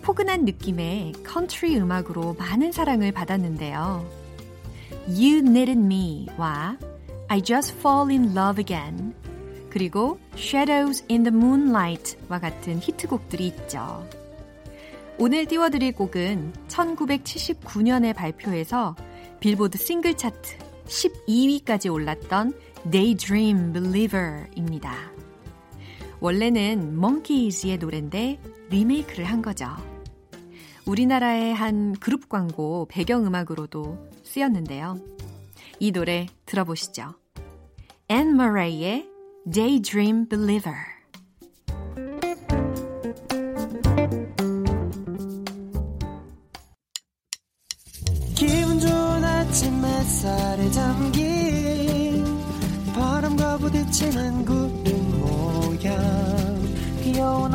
포근한 0.02 0.44
느낌의 0.44 1.12
컨트리 1.24 1.78
음악으로 1.78 2.34
많은 2.38 2.72
사랑을 2.72 3.12
받았는데요. 3.12 4.21
You 5.08 5.38
Needed 5.38 5.78
Me와 5.78 6.78
I 7.28 7.42
Just 7.42 7.76
Fall 7.78 8.10
in 8.10 8.36
Love 8.36 8.60
Again 8.60 9.14
그리고 9.70 10.18
Shadows 10.36 11.04
in 11.10 11.24
the 11.24 11.34
Moonlight와 11.34 12.38
같은 12.38 12.78
히트곡들이 12.78 13.46
있죠. 13.48 14.06
오늘 15.18 15.46
띄워드릴 15.46 15.92
곡은 15.92 16.52
1979년에 16.68 18.14
발표해서 18.14 18.96
빌보드 19.40 19.78
싱글 19.78 20.16
차트 20.16 20.58
12위까지 20.86 21.92
올랐던 21.92 22.52
Daydream 22.90 23.72
Believer입니다. 23.72 24.94
원래는 26.20 26.94
Monkeys의 26.96 27.78
노래인데 27.78 28.38
리메이크를 28.70 29.24
한 29.24 29.42
거죠. 29.42 29.66
우리나라의 30.86 31.54
한 31.54 31.92
그룹 31.94 32.28
광고 32.28 32.86
배경음악으로도 32.88 34.10
쓰였는데요. 34.24 34.98
이 35.78 35.92
노래 35.92 36.26
들어보시죠. 36.46 37.14
Anne 38.10 38.34
Murray의 38.34 39.08
Daydream 39.50 40.28
Believer 40.28 40.76
기분 48.34 48.80
좋은 48.80 49.24
아침 49.24 49.84
햇살에 49.84 50.70
잠긴 50.70 52.24
바람과 52.94 53.58
부딪히는 53.58 54.44
귀여운 54.44 54.81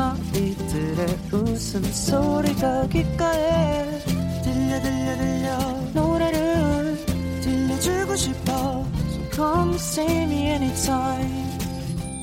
아이들의 0.08 1.06
웃음소리가 1.32 2.88
귓가에 2.88 3.98
들려 4.42 4.80
들려 4.80 5.16
들려 5.16 5.58
노래를 5.94 6.96
들려주고 7.42 8.16
싶어 8.16 8.86
So 9.08 9.30
come 9.30 9.74
see 9.74 10.22
me 10.22 10.46
anytime 10.46 11.58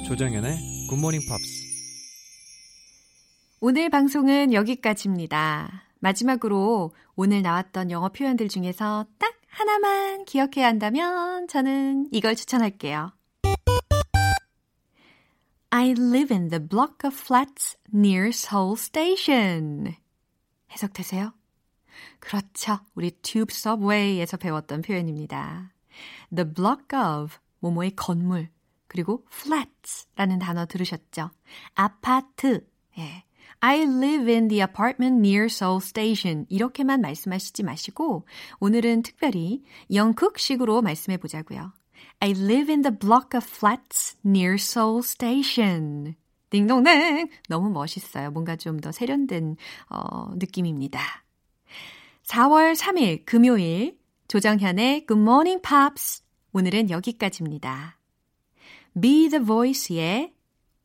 조정연의 0.08 0.58
굿모닝 0.90 1.22
팝스 1.30 1.66
오늘 3.62 3.90
방송은 3.90 4.54
여기까지입니다. 4.54 5.84
마지막으로 6.00 6.94
오늘 7.16 7.42
나왔던 7.42 7.90
영어 7.90 8.10
표현들 8.10 8.48
중에서 8.48 9.06
딱 9.18 9.34
하나만 9.48 10.26
기억해야 10.26 10.68
한다면 10.68 11.48
저는 11.48 12.10
이걸 12.12 12.36
추천할게요. 12.36 13.12
I 15.78 15.92
live 15.92 16.32
in 16.32 16.48
the 16.48 16.66
block 16.66 17.04
of 17.04 17.14
flats 17.14 17.76
near 17.94 18.30
Seoul 18.30 18.78
Station. 18.78 19.98
해석되세요? 20.72 21.34
그렇죠. 22.22 22.80
우리 22.96 23.12
Tube 23.12 23.54
Subway에서 23.54 24.38
배웠던 24.38 24.84
표현입니다. 24.84 25.74
The 26.34 26.50
block 26.50 26.98
of 26.98 27.38
뭐뭐의 27.60 27.92
건물 27.98 28.48
그리고 28.88 29.26
flats라는 29.30 30.40
단어 30.40 30.66
들으셨죠? 30.66 31.32
아파트. 31.74 32.66
예. 32.98 33.26
I 33.60 33.82
live 33.82 34.34
in 34.34 34.48
the 34.48 34.62
apartment 34.62 35.28
near 35.28 35.48
Seoul 35.48 35.82
Station. 35.84 36.46
이렇게만 36.48 37.02
말씀하시지 37.02 37.64
마시고 37.64 38.26
오늘은 38.62 39.02
특별히 39.02 39.62
영국식으로 39.92 40.82
말씀해 40.82 41.18
보자고요. 41.18 41.74
I 42.20 42.32
live 42.32 42.70
in 42.72 42.82
the 42.82 42.92
block 42.92 43.36
of 43.36 43.46
flats 43.46 44.16
near 44.24 44.56
Seoul 44.56 45.00
Station. 45.04 46.16
딩동댕! 46.50 47.30
너무 47.50 47.70
멋있어요. 47.70 48.32
뭔가 48.32 48.56
좀 48.56 48.80
더 48.80 48.92
세련된 48.92 49.58
어, 49.90 50.34
느낌입니다. 50.36 51.00
4월 52.24 52.76
3일 52.76 53.26
금요일 53.26 53.98
조정현의 54.28 55.06
Good 55.08 55.22
Morning 55.22 55.62
Pops 55.62 56.24
오늘은 56.54 56.90
여기까지입니다. 56.90 58.00
Be 59.00 59.30
the 59.30 59.44
Voice의 59.46 60.34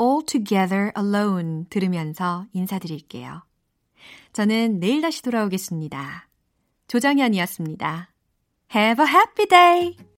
All 0.01 0.25
Together 0.27 0.93
Alone 0.99 1.67
들으면서 1.71 2.47
인사드릴게요. 2.53 3.43
저는 4.33 4.81
내일 4.81 5.01
다시 5.01 5.23
돌아오겠습니다. 5.23 6.29
조정현이었습니다. 6.89 8.13
Have 8.75 9.05
a 9.05 9.11
happy 9.11 9.47
day! 9.49 10.10